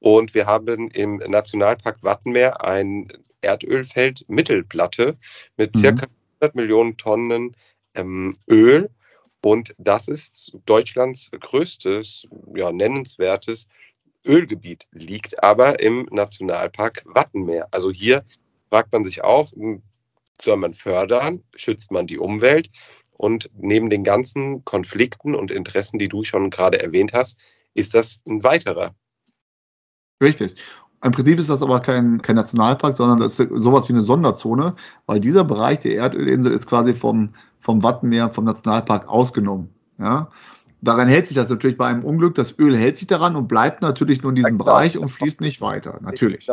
Und 0.00 0.34
wir 0.34 0.46
haben 0.46 0.90
im 0.90 1.16
Nationalpark 1.16 2.02
Wattenmeer 2.02 2.64
ein 2.64 3.08
Erdölfeld 3.40 4.24
Mittelplatte 4.28 5.16
mit 5.56 5.74
mhm. 5.74 5.78
circa 5.78 6.06
100 6.40 6.54
Millionen 6.54 6.96
Tonnen 6.96 7.56
ähm, 7.94 8.36
Öl. 8.48 8.90
Und 9.42 9.74
das 9.78 10.08
ist 10.08 10.56
Deutschlands 10.66 11.30
größtes, 11.38 12.26
ja, 12.54 12.72
nennenswertes 12.72 13.68
Ölgebiet, 14.24 14.86
liegt 14.90 15.42
aber 15.42 15.80
im 15.80 16.08
Nationalpark 16.10 17.04
Wattenmeer. 17.06 17.68
Also 17.70 17.90
hier 17.90 18.24
fragt 18.68 18.92
man 18.92 19.04
sich 19.04 19.22
auch, 19.22 19.52
soll 20.42 20.56
man 20.56 20.74
fördern, 20.74 21.42
schützt 21.54 21.90
man 21.90 22.06
die 22.06 22.18
Umwelt? 22.18 22.70
Und 23.18 23.50
neben 23.58 23.90
den 23.90 24.04
ganzen 24.04 24.64
Konflikten 24.64 25.34
und 25.34 25.50
Interessen, 25.50 25.98
die 25.98 26.08
du 26.08 26.22
schon 26.24 26.50
gerade 26.50 26.80
erwähnt 26.80 27.12
hast, 27.12 27.36
ist 27.74 27.94
das 27.94 28.20
ein 28.26 28.44
weiterer. 28.44 28.92
Richtig. 30.22 30.54
Im 31.02 31.12
Prinzip 31.12 31.38
ist 31.38 31.50
das 31.50 31.62
aber 31.62 31.80
kein, 31.80 32.22
kein 32.22 32.36
Nationalpark, 32.36 32.94
sondern 32.94 33.18
das 33.18 33.38
ist 33.38 33.50
sowas 33.54 33.88
wie 33.88 33.92
eine 33.92 34.02
Sonderzone, 34.02 34.74
weil 35.06 35.20
dieser 35.20 35.44
Bereich 35.44 35.80
der 35.80 35.96
Erdölinsel 35.96 36.52
ist 36.52 36.66
quasi 36.66 36.94
vom, 36.94 37.34
vom 37.60 37.82
Wattenmeer, 37.82 38.30
vom 38.30 38.44
Nationalpark 38.44 39.08
ausgenommen. 39.08 39.74
Ja? 39.98 40.30
Daran 40.80 41.08
hält 41.08 41.26
sich 41.26 41.36
das 41.36 41.50
natürlich 41.50 41.76
bei 41.76 41.86
einem 41.86 42.04
Unglück. 42.04 42.36
Das 42.36 42.56
Öl 42.56 42.76
hält 42.76 42.98
sich 42.98 43.08
daran 43.08 43.34
und 43.34 43.48
bleibt 43.48 43.82
natürlich 43.82 44.22
nur 44.22 44.30
in 44.30 44.36
diesem 44.36 44.58
Bereich 44.58 44.96
und 44.96 45.08
fließt 45.08 45.40
nicht 45.40 45.60
weiter. 45.60 45.98
Natürlich. 46.02 46.48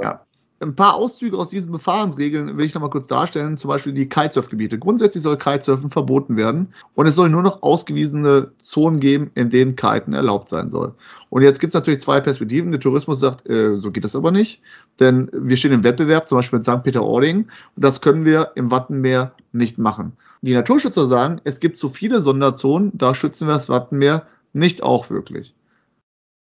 Ja 0.00 0.26
ein 0.62 0.76
paar 0.76 0.94
Auszüge 0.94 1.38
aus 1.38 1.48
diesen 1.48 1.72
Befahrensregeln 1.72 2.58
will 2.58 2.66
ich 2.66 2.74
noch 2.74 2.82
mal 2.82 2.90
kurz 2.90 3.06
darstellen. 3.06 3.56
Zum 3.56 3.68
Beispiel 3.68 3.94
die 3.94 4.08
Kitesurfgebiete. 4.08 4.78
Grundsätzlich 4.78 5.22
soll 5.22 5.38
Kitesurfen 5.38 5.90
verboten 5.90 6.36
werden 6.36 6.74
und 6.94 7.06
es 7.06 7.14
soll 7.14 7.30
nur 7.30 7.42
noch 7.42 7.62
ausgewiesene 7.62 8.52
Zonen 8.62 9.00
geben, 9.00 9.30
in 9.34 9.48
denen 9.48 9.74
Kiten 9.74 10.12
erlaubt 10.12 10.50
sein 10.50 10.70
soll. 10.70 10.94
Und 11.30 11.42
jetzt 11.42 11.60
gibt 11.60 11.74
es 11.74 11.78
natürlich 11.78 12.02
zwei 12.02 12.20
Perspektiven. 12.20 12.72
Der 12.72 12.80
Tourismus 12.80 13.20
sagt, 13.20 13.48
äh, 13.48 13.78
so 13.78 13.90
geht 13.90 14.04
das 14.04 14.14
aber 14.14 14.32
nicht, 14.32 14.60
denn 14.98 15.30
wir 15.32 15.56
stehen 15.56 15.72
im 15.72 15.82
Wettbewerb, 15.82 16.28
zum 16.28 16.36
Beispiel 16.36 16.58
mit 16.58 16.66
St. 16.66 16.82
Peter-Ording 16.82 17.38
und 17.76 17.84
das 17.84 18.02
können 18.02 18.26
wir 18.26 18.52
im 18.54 18.70
Wattenmeer 18.70 19.32
nicht 19.52 19.78
machen. 19.78 20.12
Die 20.42 20.54
Naturschützer 20.54 21.08
sagen, 21.08 21.40
es 21.44 21.60
gibt 21.60 21.78
so 21.78 21.88
viele 21.88 22.20
Sonderzonen, 22.20 22.92
da 22.94 23.14
schützen 23.14 23.46
wir 23.46 23.54
das 23.54 23.70
Wattenmeer 23.70 24.26
nicht 24.52 24.82
auch 24.82 25.08
wirklich. 25.08 25.54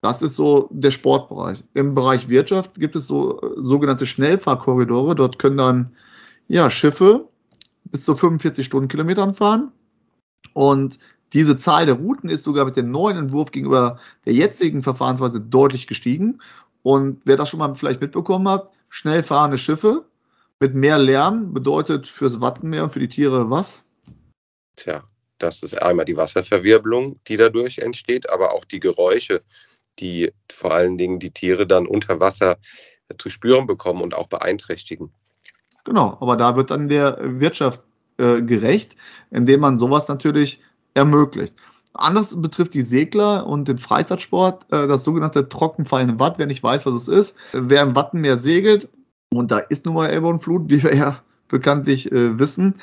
Das 0.01 0.21
ist 0.21 0.35
so 0.35 0.69
der 0.71 0.91
Sportbereich. 0.91 1.63
Im 1.73 1.95
Bereich 1.95 2.29
Wirtschaft 2.29 2.75
gibt 2.75 2.95
es 2.95 3.07
so 3.07 3.41
äh, 3.41 3.55
sogenannte 3.57 4.05
Schnellfahrkorridore. 4.05 5.15
Dort 5.15 5.39
können 5.39 5.57
dann 5.57 5.95
ja, 6.47 6.69
Schiffe 6.69 7.27
bis 7.85 8.05
zu 8.05 8.15
45 8.15 8.65
Stundenkilometern 8.65 9.33
fahren. 9.33 9.71
Und 10.53 10.99
diese 11.33 11.57
Zahl 11.57 11.85
der 11.85 11.95
Routen 11.95 12.29
ist 12.29 12.43
sogar 12.43 12.65
mit 12.65 12.77
dem 12.77 12.91
neuen 12.91 13.17
Entwurf 13.17 13.51
gegenüber 13.51 13.99
der 14.25 14.33
jetzigen 14.33 14.83
Verfahrensweise 14.83 15.41
deutlich 15.41 15.87
gestiegen. 15.87 16.39
Und 16.83 17.21
wer 17.25 17.35
das 17.35 17.49
schon 17.49 17.59
mal 17.59 17.75
vielleicht 17.75 18.01
mitbekommen 18.01 18.47
hat, 18.47 18.71
schnell 18.89 19.23
fahrende 19.23 19.57
Schiffe 19.57 20.05
mit 20.59 20.73
mehr 20.73 20.97
Lärm 20.97 21.53
bedeutet 21.53 22.07
fürs 22.07 22.39
Wattenmeer 22.39 22.85
und 22.85 22.93
für 22.93 22.99
die 22.99 23.09
Tiere 23.09 23.49
was? 23.49 23.83
Tja, 24.75 25.03
das 25.37 25.63
ist 25.63 25.79
einmal 25.79 26.05
die 26.05 26.17
Wasserverwirbelung, 26.17 27.19
die 27.27 27.37
dadurch 27.37 27.79
entsteht, 27.79 28.29
aber 28.29 28.53
auch 28.53 28.65
die 28.65 28.79
Geräusche, 28.79 29.43
die 29.99 30.31
vor 30.51 30.73
allen 30.73 30.97
Dingen 30.97 31.19
die 31.19 31.31
Tiere 31.31 31.67
dann 31.67 31.87
unter 31.87 32.19
Wasser 32.19 32.57
zu 33.17 33.29
spüren 33.29 33.67
bekommen 33.67 34.01
und 34.01 34.13
auch 34.13 34.27
beeinträchtigen. 34.27 35.11
Genau, 35.85 36.17
aber 36.19 36.35
da 36.35 36.55
wird 36.55 36.71
dann 36.71 36.89
der 36.89 37.17
Wirtschaft 37.21 37.81
äh, 38.17 38.41
gerecht, 38.41 38.95
indem 39.31 39.61
man 39.61 39.79
sowas 39.79 40.07
natürlich 40.07 40.61
ermöglicht. 40.93 41.53
Anders 41.93 42.39
betrifft 42.39 42.73
die 42.73 42.81
Segler 42.81 43.47
und 43.47 43.67
den 43.67 43.77
Freizeitsport 43.77 44.65
äh, 44.71 44.87
das 44.87 45.03
sogenannte 45.03 45.47
trockenfallende 45.47 46.19
Watt. 46.19 46.37
Wer 46.37 46.47
nicht 46.47 46.61
weiß, 46.61 46.85
was 46.85 46.95
es 46.95 47.07
ist, 47.07 47.35
wer 47.53 47.83
im 47.83 47.95
Wattenmeer 47.95 48.37
segelt, 48.37 48.89
und 49.33 49.51
da 49.51 49.59
ist 49.59 49.85
nun 49.85 49.95
mal 49.95 50.07
Elbe 50.07 50.27
und 50.27 50.41
Flut, 50.41 50.69
wie 50.69 50.83
wir 50.83 50.95
ja 50.95 51.21
bekanntlich 51.47 52.11
äh, 52.11 52.39
wissen, 52.39 52.75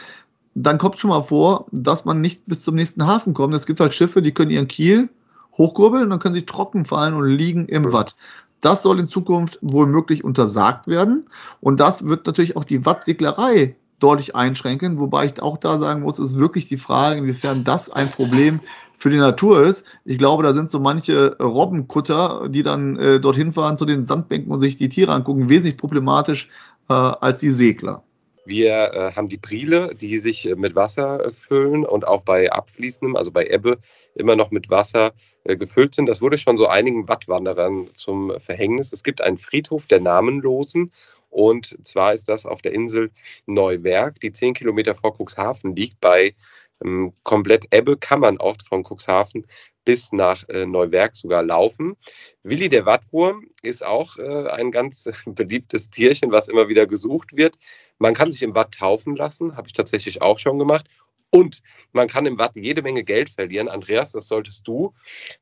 dann 0.55 0.79
kommt 0.79 0.99
schon 0.99 1.11
mal 1.11 1.25
vor, 1.25 1.67
dass 1.73 2.05
man 2.05 2.21
nicht 2.21 2.47
bis 2.47 2.63
zum 2.63 2.77
nächsten 2.77 3.07
Hafen 3.07 3.35
kommt. 3.35 3.55
Es 3.55 3.67
gibt 3.67 3.81
halt 3.81 3.95
Schiffe, 3.95 4.23
die 4.23 4.33
können 4.33 4.51
ihren 4.51 4.69
Kiel 4.69 5.09
hochkurbeln 5.57 6.11
dann 6.11 6.19
können 6.19 6.35
sie 6.35 6.47
trocken 6.47 6.85
fallen 6.85 7.15
und 7.15 7.29
liegen 7.29 7.67
im 7.67 7.93
Watt. 7.93 8.17
Das 8.61 8.83
soll 8.83 8.99
in 8.99 9.09
Zukunft 9.09 9.59
wohl 9.61 9.87
möglich 9.87 10.25
untersagt 10.25 10.87
werden. 10.87 11.27
Und 11.61 11.81
das 11.81 12.07
wird 12.07 12.27
natürlich 12.27 12.57
auch 12.57 12.65
die 12.65 12.87
Wattseglerei 12.87 13.77
deutlich 13.99 14.35
einschränken, 14.35 14.99
wobei 14.99 15.27
ich 15.27 15.41
auch 15.41 15.59
da 15.59 15.79
sagen 15.79 16.03
muss, 16.03 16.19
ist 16.19 16.39
wirklich 16.39 16.69
die 16.69 16.79
Frage, 16.79 17.19
inwiefern 17.19 17.65
das 17.65 17.91
ein 17.91 18.11
Problem 18.11 18.61
für 18.99 19.11
die 19.11 19.19
Natur 19.19 19.63
ist. 19.63 19.85
Ich 20.05 20.19
glaube, 20.19 20.43
da 20.43 20.55
sind 20.55 20.71
so 20.71 20.81
manche 20.81 21.37
Robbenkutter, 21.39 22.49
die 22.49 22.63
dann 22.63 22.97
äh, 22.97 23.21
dorthin 23.21 23.53
fahren 23.53 23.79
zu 23.79 23.85
den 23.85 24.07
Sandbänken 24.07 24.53
und 24.53 24.61
sich 24.61 24.77
die 24.77 24.89
Tiere 24.89 25.13
angucken, 25.13 25.49
wesentlich 25.49 25.77
problematisch 25.77 26.49
äh, 26.89 26.95
als 26.95 27.41
die 27.41 27.51
Segler. 27.51 28.03
Wir 28.47 28.93
äh, 28.93 29.13
haben 29.13 29.29
die 29.29 29.39
Priele, 29.39 29.95
die 29.95 30.19
sich 30.19 30.49
äh, 30.49 30.55
mit 30.55 30.77
Wasser 30.77 31.27
äh, 31.27 31.31
füllen 31.31 31.85
und 31.85 32.07
auch 32.07 32.23
bei 32.23 32.53
abfließendem, 32.53 33.17
also 33.17 33.31
bei 33.31 33.47
Ebbe, 33.47 33.79
immer 34.15 34.37
noch 34.37 34.51
mit 34.51 34.69
Wasser 34.69 35.13
gefüllt 35.45 35.95
sind. 35.95 36.07
Das 36.07 36.23
wurde 36.23 36.39
schon 36.39 36.57
so 36.57 36.67
einigen 36.67 37.09
Wattwanderern 37.09 37.91
zum 37.95 38.33
Verhängnis. 38.41 38.93
Es 38.93 39.05
gibt 39.05 39.21
einen 39.21 39.39
Friedhof 39.39 39.87
der 39.87 40.01
Namenlosen 40.01 40.91
und 41.35 41.77
zwar 41.85 42.15
ist 42.15 42.29
das 42.29 42.47
auf 42.47 42.63
der 42.63 42.73
Insel 42.73 43.11
Neuwerk, 43.47 44.21
die 44.21 44.33
zehn 44.33 44.55
Kilometer 44.55 44.95
vor 44.95 45.17
Cuxhaven 45.19 45.75
liegt. 45.75 46.01
Bei 46.01 46.35
ähm, 46.83 47.13
komplett 47.25 47.67
Ebbe 47.75 47.97
kann 47.97 48.21
man 48.21 48.39
auch 48.39 48.57
von 48.69 48.85
Cuxhaven 48.85 49.47
bis 49.85 50.13
nach 50.13 50.49
äh, 50.49 50.65
Neuwerk 50.65 51.17
sogar 51.17 51.43
laufen. 51.43 51.97
Willi 52.43 52.69
der 52.69 52.87
Wattwurm 52.87 53.49
ist 53.63 53.85
auch 53.85 54.17
äh, 54.17 54.49
ein 54.49 54.71
ganz 54.71 55.09
beliebtes 55.27 55.91
Tierchen, 55.91 56.31
was 56.31 56.49
immer 56.49 56.69
wieder 56.69 56.87
gesucht 56.87 57.37
wird. 57.37 57.59
Man 57.99 58.15
kann 58.15 58.33
sich 58.33 58.43
im 58.43 58.55
Watt 58.55 58.75
taufen 58.75 59.17
lassen, 59.17 59.57
habe 59.57 59.67
ich 59.67 59.73
tatsächlich 59.73 60.23
auch 60.23 60.39
schon 60.39 60.59
gemacht. 60.59 60.87
Und 61.35 61.63
man 61.93 62.07
kann 62.07 62.27
im 62.27 62.39
Watt 62.39 62.55
jede 62.55 62.81
Menge 62.81 63.03
Geld 63.03 63.29
verlieren. 63.29 63.69
Andreas, 63.69 64.13
das 64.13 64.29
solltest 64.29 64.69
du 64.69 64.95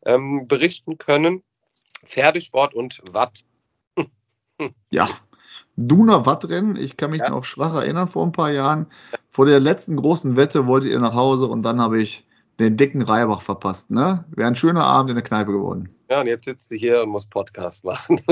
ähm, 0.07 0.49
berichten 0.49 0.97
können. 0.97 1.43
Pferdesport 2.07 2.73
und 2.73 3.03
Watt. 3.11 3.41
Ja, 4.91 5.09
Duna 5.77 6.25
Wattrennen. 6.25 6.77
Ich 6.77 6.97
kann 6.97 7.11
mich 7.11 7.21
ja. 7.21 7.29
noch 7.29 7.45
schwach 7.45 7.75
erinnern 7.75 8.09
vor 8.09 8.25
ein 8.25 8.33
paar 8.33 8.51
Jahren. 8.53 8.87
Vor 9.29 9.45
der 9.45 9.61
letzten 9.61 9.97
großen 9.97 10.35
Wette 10.37 10.67
wolltet 10.67 10.93
ihr 10.93 10.99
nach 10.99 11.13
Hause 11.15 11.47
und 11.47 11.63
dann 11.63 11.79
habe 11.79 12.01
ich 12.01 12.27
den 12.59 12.79
dicken 12.79 13.03
Reibach 13.03 13.43
verpasst. 13.43 13.91
Ne? 13.91 14.25
Wäre 14.31 14.49
ein 14.49 14.57
schöner 14.57 14.85
Abend 14.85 15.11
in 15.11 15.17
der 15.17 15.25
Kneipe 15.25 15.53
geworden. 15.53 15.95
Ja, 16.09 16.23
und 16.23 16.27
jetzt 16.27 16.47
sitzt 16.47 16.71
du 16.71 16.77
hier 16.77 17.03
und 17.03 17.11
musst 17.11 17.29
Podcast 17.29 17.85
machen. 17.85 18.19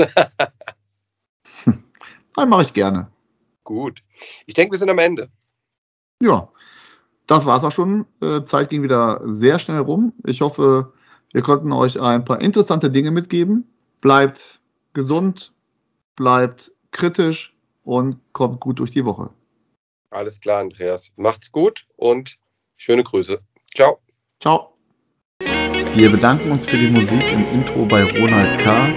dann 2.35 2.49
mache 2.49 2.63
ich 2.63 2.73
gerne. 2.73 3.11
Gut. 3.63 4.01
Ich 4.47 4.55
denke, 4.55 4.71
wir 4.71 4.79
sind 4.79 4.89
am 4.89 4.97
Ende. 4.97 5.29
Ja, 6.23 6.49
das 7.31 7.45
war 7.45 7.57
es 7.57 7.63
auch 7.63 7.71
schon. 7.71 8.05
Äh, 8.21 8.43
Zeit 8.43 8.67
ging 8.69 8.83
wieder 8.83 9.21
sehr 9.23 9.57
schnell 9.57 9.79
rum. 9.79 10.11
Ich 10.25 10.41
hoffe, 10.41 10.91
wir 11.31 11.41
konnten 11.41 11.71
euch 11.71 11.97
ein 11.97 12.25
paar 12.25 12.41
interessante 12.41 12.91
Dinge 12.91 13.09
mitgeben. 13.11 13.65
Bleibt 14.01 14.59
gesund, 14.91 15.53
bleibt 16.17 16.73
kritisch 16.91 17.55
und 17.85 18.17
kommt 18.33 18.59
gut 18.59 18.79
durch 18.79 18.91
die 18.91 19.05
Woche. 19.05 19.29
Alles 20.09 20.41
klar, 20.41 20.59
Andreas. 20.59 21.13
Macht's 21.15 21.53
gut 21.53 21.85
und 21.95 22.37
schöne 22.75 23.05
Grüße. 23.05 23.39
Ciao. 23.73 23.99
Ciao. 24.41 24.73
Wir 25.93 26.11
bedanken 26.11 26.51
uns 26.51 26.65
für 26.65 26.77
die 26.77 26.89
Musik 26.89 27.31
im 27.31 27.47
Intro 27.53 27.85
bei 27.85 28.03
Ronald 28.03 28.59
K. 28.59 28.89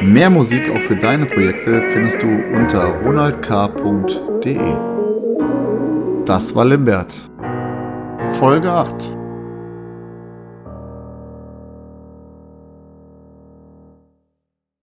Mehr 0.00 0.30
Musik 0.30 0.70
auch 0.70 0.80
für 0.82 0.94
deine 0.94 1.26
Projekte 1.26 1.82
findest 1.92 2.22
du 2.22 2.28
unter 2.54 3.00
ronaldk.de. 3.02 4.76
Das 6.24 6.54
war 6.54 6.64
Limbert. 6.64 7.29
Folge 8.34 8.68
8. 8.68 9.19